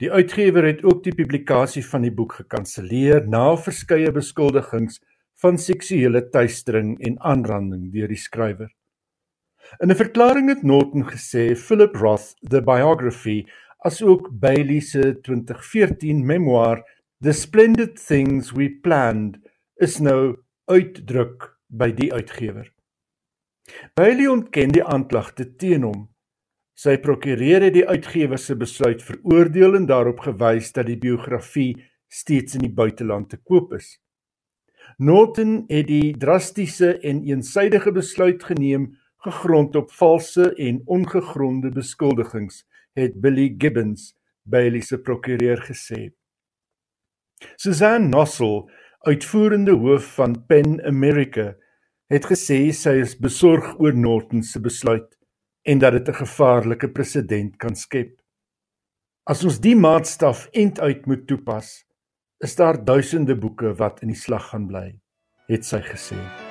Die 0.03 0.11
uitgewer 0.11 0.65
het 0.67 0.83
ook 0.85 1.05
die 1.05 1.15
publikasie 1.15 1.85
van 1.87 2.03
die 2.03 2.11
boek 2.11 2.33
gekanselleer 2.41 3.29
na 3.29 3.57
verskeie 3.57 4.11
beskuldigings 4.13 4.99
van 5.43 5.59
seksuele 5.59 6.29
teistering 6.29 6.97
en 7.07 7.21
aanranding 7.21 7.93
deur 7.93 8.09
die 8.09 8.19
skrywer. 8.19 8.73
In 9.81 9.91
'n 9.91 9.95
verklaring 9.95 10.49
het 10.49 10.63
Norton 10.63 11.05
gesê 11.05 11.55
Philip 11.57 11.95
Roth, 11.95 12.35
the 12.49 12.63
biography, 12.63 13.47
asook 13.85 14.29
Bailey 14.33 14.81
se 14.81 15.21
2014 15.21 16.27
memoir 16.27 16.83
The 17.21 17.33
Splendid 17.33 18.07
Things 18.07 18.51
We 18.51 18.71
Planned 18.83 19.39
is 19.77 19.99
nou 19.99 20.43
uitdruk 20.65 21.52
by 21.73 21.91
die 21.97 22.13
uitgewer. 22.13 22.69
Bailey 23.97 24.29
ontken 24.29 24.75
die 24.75 24.85
aanklagte 24.85 25.47
teen 25.57 25.87
hom. 25.87 26.07
Sy 26.77 26.97
prokureur 27.01 27.65
het 27.65 27.75
die 27.77 27.87
uitgewer 27.89 28.41
se 28.41 28.57
besluit 28.59 29.03
veroordeel 29.05 29.79
en 29.79 29.87
daarop 29.89 30.23
gewys 30.25 30.73
dat 30.77 30.89
die 30.89 30.99
biografie 31.01 31.75
steeds 32.13 32.57
in 32.59 32.67
die 32.67 32.75
buiteland 32.75 33.31
te 33.31 33.39
koop 33.41 33.73
is. 33.77 33.97
Norton 34.99 35.63
het 35.71 35.87
die 35.89 36.13
drastiese 36.19 36.97
en 37.01 37.23
eensydige 37.25 37.93
besluit 37.95 38.43
geneem 38.45 38.91
gegrond 39.23 39.77
op 39.79 39.93
valse 39.95 40.51
en 40.59 40.81
ongegronde 40.91 41.71
beskuldigings, 41.71 42.65
het 42.99 43.21
Billy 43.21 43.55
Gibbons, 43.59 44.13
Bailey 44.43 44.83
se 44.83 44.99
prokureur 44.99 45.63
gesê. 45.63 46.11
Suzanne 47.57 48.09
Nossel, 48.09 48.69
uitvoerende 49.07 49.73
hoof 49.73 50.15
van 50.15 50.37
Pen 50.47 50.85
America, 50.87 51.53
het 52.13 52.27
gesê 52.29 52.59
sy 52.77 52.99
is 53.03 53.17
besorg 53.19 53.75
oor 53.81 53.97
Norton 53.97 54.43
se 54.47 54.61
besluit 54.61 55.09
en 55.67 55.79
dat 55.79 55.93
dit 55.93 56.09
'n 56.09 56.21
gevaarlike 56.25 56.89
presedent 56.89 57.57
kan 57.57 57.75
skep. 57.75 58.21
As 59.25 59.45
ons 59.45 59.61
die 59.61 59.77
maatstaf 59.77 60.49
end 60.53 60.81
uit 60.81 61.07
moet 61.07 61.27
toepas, 61.27 61.85
is 62.39 62.57
daar 62.57 62.85
duisende 62.85 63.37
boeke 63.37 63.75
wat 63.75 64.03
in 64.03 64.09
die 64.09 64.19
slag 64.19 64.49
gaan 64.51 64.67
bly, 64.67 64.99
het 65.47 65.65
sy 65.65 65.81
gesê. 65.81 66.42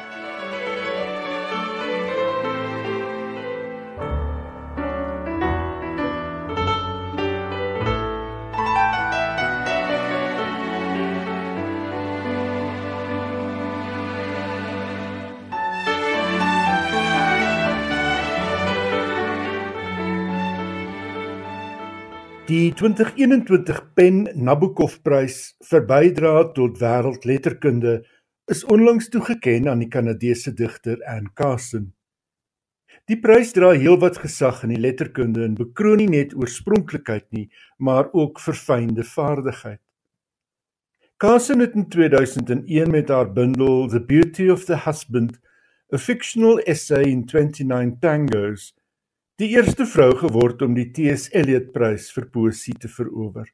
Die 22.51 22.73
2021 22.75 23.77
Pen 23.95 24.25
Nabokov-prys 24.35 25.35
vir 25.69 25.83
bydrae 25.87 26.41
tot 26.51 26.81
wêreldletterkunde 26.81 27.93
is 28.51 28.65
onlangs 28.75 29.07
toegekend 29.13 29.69
aan 29.71 29.79
die 29.79 29.87
Kanadese 29.93 30.51
digter 30.57 30.97
Anne 31.07 31.31
Carson. 31.37 31.85
Die 33.07 33.15
prys 33.23 33.53
dra 33.55 33.69
heelwat 33.71 34.19
gesag 34.19 34.65
in 34.65 34.73
die 34.73 34.81
letterkunde 34.83 35.45
en 35.45 35.55
bekroon 35.61 36.01
nie 36.03 36.09
net 36.11 36.35
oorspronklikheid 36.35 37.29
nie, 37.31 37.45
maar 37.79 38.11
ook 38.11 38.43
verfynde 38.43 39.07
vaardigheid. 39.07 39.79
Carson 41.23 41.63
het 41.63 41.79
in 41.79 41.87
2001 41.87 42.91
met 42.91 43.15
haar 43.15 43.31
bundel 43.31 43.87
The 43.87 44.03
Beauty 44.11 44.49
of 44.51 44.67
the 44.67 44.81
Husband, 44.89 45.39
a 45.93 46.01
fictional 46.01 46.59
essay 46.67 47.13
in 47.13 47.23
29 47.23 48.01
tangos, 48.03 48.73
die 49.39 49.51
eerste 49.55 49.85
vrou 49.89 50.11
geword 50.19 50.61
om 50.61 50.73
die 50.75 50.89
T.S. 50.93 51.29
Eliot 51.33 51.71
Prys 51.73 52.09
vir 52.15 52.27
poësie 52.33 52.75
te 52.81 52.89
verower. 52.91 53.47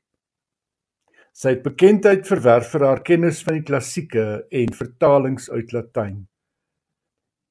Sy 1.37 1.53
het 1.53 1.61
bekendheid 1.65 2.25
verwerf 2.25 2.71
vir 2.73 2.85
haar 2.87 3.03
kennis 3.05 3.43
van 3.45 3.59
die 3.59 3.65
klassieke 3.67 4.25
en 4.49 4.73
vertalings 4.73 5.51
uit 5.53 5.73
Latyn. 5.75 6.23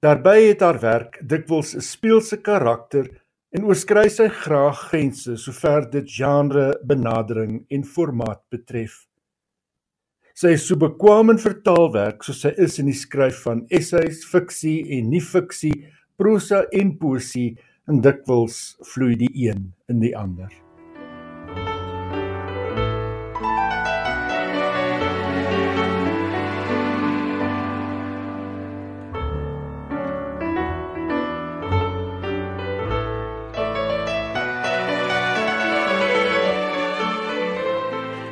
Daarbey 0.02 0.48
het 0.48 0.64
haar 0.66 0.80
werk 0.82 1.20
dikwels 1.22 1.74
'n 1.74 1.80
speelse 1.80 2.36
karakter 2.42 3.06
en 3.54 3.64
oorskry 3.64 4.08
sy 4.08 4.28
graag 4.28 4.80
grense 4.90 5.36
sover 5.36 5.86
dit 5.90 6.08
genre, 6.10 6.74
benadering 6.84 7.64
en 7.70 7.84
formaat 7.84 8.42
betref. 8.50 9.06
Sy 10.34 10.48
is 10.48 10.66
so 10.68 10.76
bekwame 10.76 11.32
in 11.32 11.38
vertaalwerk 11.38 12.24
soos 12.24 12.42
sy 12.44 12.52
is 12.58 12.78
in 12.78 12.86
die 12.86 12.98
skryf 12.98 13.44
van 13.46 13.66
essays, 13.70 14.24
fiksie 14.24 14.82
en 14.98 15.10
nie-fiksie, 15.10 15.86
prosa 16.18 16.66
en 16.72 16.98
poësie 16.98 17.56
en 17.86 18.00
dikwels 18.02 18.76
vloei 18.82 19.14
die 19.18 19.30
een 19.46 19.68
in 19.86 20.00
die 20.02 20.16
ander. 20.18 20.50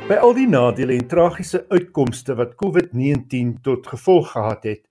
By 0.05 0.19
al 0.21 0.35
die 0.37 0.45
nadele 0.45 0.93
en 0.99 1.07
tragiese 1.09 1.63
uitkomste 1.71 2.35
wat 2.37 2.59
COVID-19 2.59 3.55
tot 3.65 3.87
gevolg 3.87 4.35
gehad 4.35 4.67
het, 4.67 4.83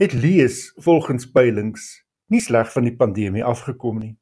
het 0.00 0.14
lees 0.16 0.70
volgens 0.78 1.26
peilings 1.28 1.90
nie 2.30 2.40
sleg 2.40 2.72
van 2.72 2.86
die 2.86 2.96
pandemie 2.96 3.44
afgekom 3.44 3.98
nie. 3.98 4.14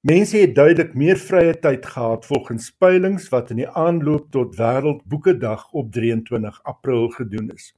Mense 0.00 0.38
het 0.40 0.54
duidelik 0.56 0.94
meer 0.96 1.18
vrye 1.20 1.52
tyd 1.60 1.84
gehad 1.86 2.24
volgens 2.24 2.70
peilings 2.80 3.28
wat 3.28 3.50
in 3.52 3.58
die 3.60 3.68
aanloop 3.68 4.30
tot 4.32 4.56
Wêreldboekedag 4.56 5.66
op 5.76 5.90
23 5.92 6.62
April 6.64 7.10
gedoen 7.12 7.50
is. 7.52 7.74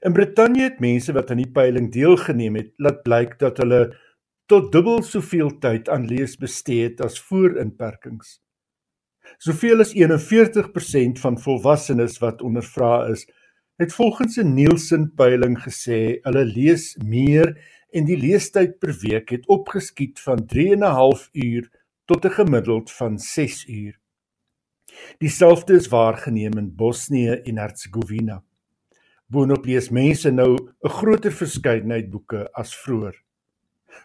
In 0.00 0.12
Brittanje 0.16 0.62
het 0.62 0.80
mense 0.80 1.12
wat 1.12 1.30
aan 1.30 1.42
die 1.42 1.50
peiling 1.52 1.90
deelgeneem 1.92 2.56
het, 2.56 2.72
laat 2.76 3.02
blyk 3.04 3.36
dat 3.40 3.60
hulle 3.60 3.82
tot 4.48 4.72
dubbel 4.72 5.02
soveel 5.04 5.52
tyd 5.60 5.88
aan 5.92 6.06
lees 6.08 6.38
bestee 6.40 6.88
het 6.88 7.00
as 7.04 7.20
voor 7.28 7.58
inperkings. 7.60 8.38
Soveel 9.38 9.84
as 9.84 9.92
41% 9.94 11.20
van 11.20 11.36
volwassenes 11.38 12.16
wat 12.24 12.42
ondervra 12.42 13.10
is, 13.12 13.26
het 13.80 13.92
volgens 13.92 14.36
'n 14.40 14.54
Nielsen 14.54 15.12
peiling 15.14 15.56
gesê 15.60 16.18
hulle 16.24 16.44
lees 16.44 16.96
meer 17.04 17.56
en 17.92 18.04
die 18.04 18.16
leestyd 18.16 18.78
per 18.78 18.92
week 19.02 19.30
het 19.34 19.46
opgeskiet 19.48 20.20
van 20.20 20.46
3 20.46 20.72
en 20.72 20.84
'n 20.84 20.96
half 21.00 21.28
uur 21.32 21.70
tot 22.04 22.24
'n 22.24 22.36
gemiddeld 22.40 22.90
van 22.90 23.18
6 23.18 23.66
uur. 23.68 23.98
Dieselfde 25.18 25.74
is 25.74 25.88
waargeneem 25.88 26.58
in 26.58 26.74
Bosnië 26.74 27.40
en 27.44 27.58
Hertsegovina. 27.58 28.42
Boonop 29.26 29.64
lees 29.64 29.90
mense 29.90 30.30
nou 30.30 30.56
'n 30.58 30.88
groter 30.88 31.32
verskeidenheid 31.32 32.10
boeke 32.10 32.48
as 32.52 32.74
vroeër. 32.74 33.16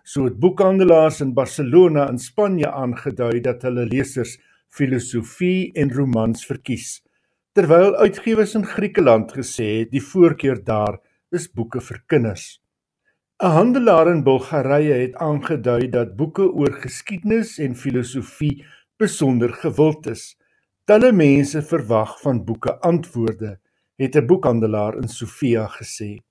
So 0.03 0.23
het 0.25 0.39
boekhandelaars 0.39 1.21
in 1.21 1.33
Barcelona 1.33 2.09
in 2.09 2.17
Spanje 2.17 2.71
aangedui 2.71 3.41
dat 3.41 3.61
hulle 3.61 3.85
lesers 3.85 4.39
filosofie 4.69 5.71
en 5.73 5.93
romans 5.93 6.45
verkies, 6.45 7.03
terwyl 7.53 7.95
uitgewers 7.95 8.55
in 8.55 8.65
Griekeland 8.65 9.31
gesê 9.31 9.79
het 9.79 9.91
die 9.91 10.03
voorkeur 10.03 10.63
daar 10.63 10.99
is 11.31 11.47
boeke 11.51 11.81
vir 11.81 12.03
kinders. 12.07 12.64
'n 13.43 13.51
Handelaar 13.51 14.07
in 14.07 14.23
Bulgarië 14.23 14.91
het 14.91 15.15
aangedui 15.15 15.89
dat 15.89 16.15
boeke 16.15 16.51
oor 16.51 16.73
geskiedenis 16.73 17.57
en 17.59 17.75
filosofie 17.75 18.65
besonder 18.97 19.53
gewild 19.53 20.07
is. 20.07 20.37
Talle 20.87 21.11
mense 21.11 21.61
verwag 21.61 22.21
van 22.21 22.45
boeke 22.45 22.79
antwoorde, 22.79 23.59
het 23.95 24.15
'n 24.15 24.25
boekhandelaar 24.25 24.95
in 24.97 25.07
Sofia 25.07 25.67
gesê. 25.67 26.23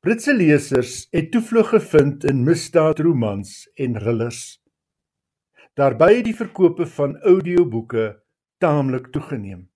Britse 0.00 0.34
lesers 0.34 1.06
het 1.10 1.30
toevlug 1.30 1.68
gevind 1.68 2.24
in 2.24 2.42
misdaadromans 2.42 3.70
en 3.74 3.92
thrillers. 3.92 4.62
Daarby 5.74 6.14
het 6.14 6.24
die 6.24 6.36
verkope 6.36 6.86
van 6.86 7.18
audioboeke 7.20 8.22
taamlik 8.58 9.06
toegeneem. 9.06 9.70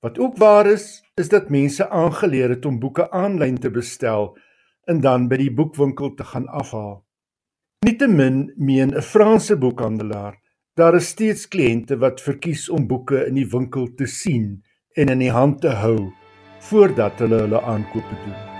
Wat 0.00 0.18
ook 0.18 0.36
waar 0.36 0.66
is, 0.66 1.12
is 1.14 1.28
dat 1.28 1.48
mense 1.48 1.88
aangeleer 1.90 2.48
het 2.48 2.64
om 2.64 2.78
boeke 2.78 3.10
aanlyn 3.10 3.58
te 3.58 3.70
bestel 3.70 4.36
en 4.86 5.00
dan 5.00 5.28
by 5.28 5.36
die 5.40 5.52
boekwinkel 5.52 6.14
te 6.14 6.24
gaan 6.24 6.46
afhaal. 6.48 7.04
Nietemin 7.84 8.52
meen 8.56 8.94
'n 8.94 9.02
Franse 9.02 9.56
boekhandelaar, 9.56 10.40
daar 10.74 10.94
is 10.94 11.08
steeds 11.08 11.48
kliënte 11.48 11.98
wat 11.98 12.20
verkies 12.20 12.68
om 12.68 12.86
boeke 12.86 13.26
in 13.26 13.34
die 13.34 13.48
winkel 13.50 13.94
te 13.94 14.06
sien 14.06 14.64
en 14.96 15.08
in 15.08 15.18
die 15.18 15.30
hand 15.30 15.60
te 15.60 15.68
hou 15.84 16.12
voordat 16.70 17.18
hulle 17.18 17.44
hulle 17.44 17.62
aankope 17.62 18.16
doen. 18.24 18.53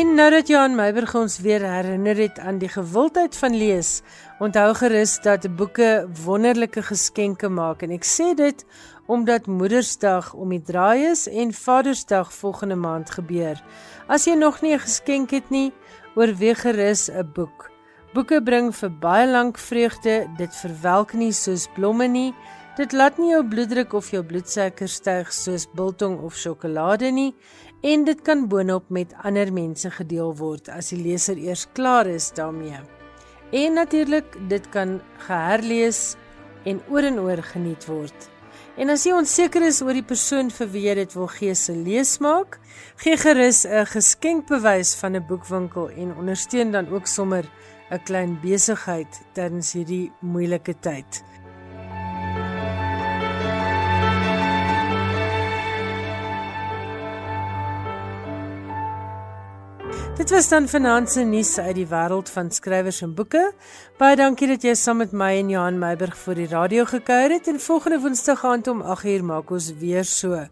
En 0.00 0.14
nou 0.14 0.30
dat 0.30 0.48
Johan 0.48 0.74
Meiberg 0.74 1.10
ons 1.14 1.34
weer 1.44 1.60
herinner 1.60 2.16
het 2.16 2.38
aan 2.38 2.56
die 2.58 2.68
gewildheid 2.72 3.36
van 3.36 3.56
lees, 3.56 4.00
onthou 4.40 4.70
gerus 4.74 5.18
dat 5.20 5.44
boeke 5.56 6.08
wonderlike 6.24 6.80
geskenke 6.82 7.50
maak 7.52 7.82
en 7.84 7.92
ek 7.92 8.06
sê 8.08 8.30
dit 8.38 8.64
omdat 9.12 9.50
Moedersdag 9.50 10.30
om 10.32 10.54
die 10.54 10.62
draai 10.64 11.10
is 11.10 11.26
en 11.28 11.52
Vadersdag 11.52 12.32
volgende 12.32 12.78
maand 12.80 13.12
gebeur. 13.12 13.60
As 14.08 14.24
jy 14.24 14.38
nog 14.40 14.62
nie 14.62 14.72
'n 14.72 14.86
geskenk 14.86 15.36
het 15.36 15.50
nie, 15.50 15.72
oorweeg 16.16 16.60
gerus 16.64 17.10
'n 17.10 17.32
boek. 17.34 17.68
Boeke 18.14 18.40
bring 18.42 18.72
vir 18.74 18.90
baie 18.90 19.28
lank 19.28 19.58
vreugde, 19.58 20.26
dit 20.36 20.56
verwelk 20.56 21.12
nie 21.12 21.32
soos 21.32 21.68
blomme 21.74 22.08
nie. 22.08 22.34
Dit 22.78 22.92
laat 22.94 23.16
nie 23.18 23.32
jou 23.32 23.40
bloeddruk 23.50 23.96
of 23.98 24.12
jou 24.14 24.20
bloedsuiker 24.22 24.88
styg 24.88 25.32
soos 25.34 25.64
biltong 25.74 26.20
of 26.22 26.36
sjokolade 26.38 27.08
nie 27.10 27.32
en 27.82 28.04
dit 28.06 28.20
kan 28.22 28.44
boonop 28.48 28.92
met 28.94 29.10
ander 29.26 29.50
mense 29.50 29.90
gedeel 29.90 30.30
word 30.38 30.70
as 30.70 30.92
die 30.94 31.00
leser 31.02 31.40
eers 31.40 31.64
klaar 31.74 32.06
is 32.06 32.28
daarmee. 32.36 32.78
En 33.50 33.74
natuurlik, 33.74 34.36
dit 34.48 34.68
kan 34.70 35.00
geherlees 35.26 36.14
en 36.62 36.78
oor 36.92 37.08
en 37.08 37.18
oor 37.18 37.42
geniet 37.42 37.88
word. 37.90 38.28
En 38.78 38.94
as 38.94 39.02
jy 39.04 39.16
onseker 39.18 39.66
is 39.66 39.82
oor 39.82 39.96
die 39.98 40.06
persoon 40.06 40.52
vir 40.54 40.70
wie 40.70 40.84
jy 40.86 40.94
dit 41.00 41.16
wil 41.18 41.26
gee 41.34 41.56
se 41.58 41.74
leesmaak, 41.74 42.60
gee 43.02 43.16
gerus 43.18 43.66
'n 43.66 43.86
geskenkbewys 43.86 44.94
van 44.94 45.16
'n 45.16 45.26
boekwinkel 45.26 45.90
en 45.90 46.14
ondersteun 46.14 46.70
dan 46.70 46.86
ook 46.88 47.06
sommer 47.06 47.44
'n 47.90 48.04
klein 48.04 48.38
besigheid 48.40 49.20
tydens 49.34 49.72
hierdie 49.72 50.12
moeilike 50.20 50.74
tyd. 50.80 51.24
Dit 60.20 60.30
was 60.30 60.48
dan 60.48 60.66
finansie 60.68 61.22
nuus 61.24 61.54
uit 61.58 61.78
die 61.78 61.86
wêreld 61.88 62.28
van 62.28 62.50
skrywers 62.52 62.98
en 63.00 63.14
boeke. 63.16 63.40
Baie 63.96 64.18
dankie 64.20 64.50
dat 64.50 64.66
jy 64.66 64.74
saam 64.76 64.98
met 65.00 65.14
my 65.16 65.30
en 65.38 65.48
Johan 65.48 65.78
Meiburg 65.80 66.12
vir 66.26 66.36
die 66.36 66.48
radio 66.50 66.84
gekuier 66.90 67.32
het 67.38 67.48
en 67.48 67.56
volgende 67.64 68.02
Woensdag 68.02 68.42
aand 68.44 68.68
om 68.68 68.82
8uur 68.84 69.24
maak 69.24 69.48
ons 69.56 69.70
weer 69.80 70.04
so. 70.04 70.42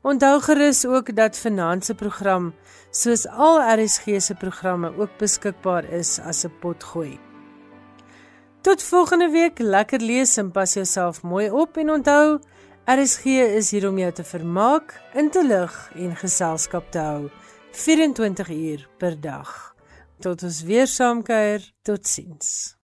Onthou 0.00 0.38
gerus 0.46 0.86
ook 0.88 1.12
dat 1.18 1.36
finansie 1.36 1.94
program 2.00 2.54
soos 2.96 3.26
al 3.28 3.60
RSG 3.74 4.22
se 4.24 4.38
programme 4.40 4.88
ook 4.96 5.12
beskikbaar 5.20 5.84
is 5.84 6.16
as 6.24 6.46
'n 6.46 6.56
potgooi. 6.60 7.20
Tot 8.62 8.82
volgende 8.82 9.28
week, 9.28 9.58
lekker 9.58 10.00
lees 10.00 10.36
en 10.36 10.50
pas 10.50 10.74
jouself 10.74 11.22
mooi 11.22 11.50
op 11.50 11.76
en 11.76 11.90
onthou 11.90 12.40
RSG 12.86 13.24
is 13.26 13.70
hier 13.70 13.88
om 13.88 13.98
jou 13.98 14.12
te 14.12 14.24
vermaak, 14.24 15.00
in 15.14 15.30
te 15.30 15.46
lig 15.46 15.90
en 15.94 16.16
geselskap 16.16 16.90
te 16.90 16.98
hou. 16.98 17.30
24 17.70 18.50
uur 18.50 18.88
per 18.98 19.20
dag. 19.20 19.74
Tot 20.20 20.42
ons 20.42 20.62
weer 20.62 20.86
saamkuier. 20.86 21.72
Totsiens. 21.82 22.79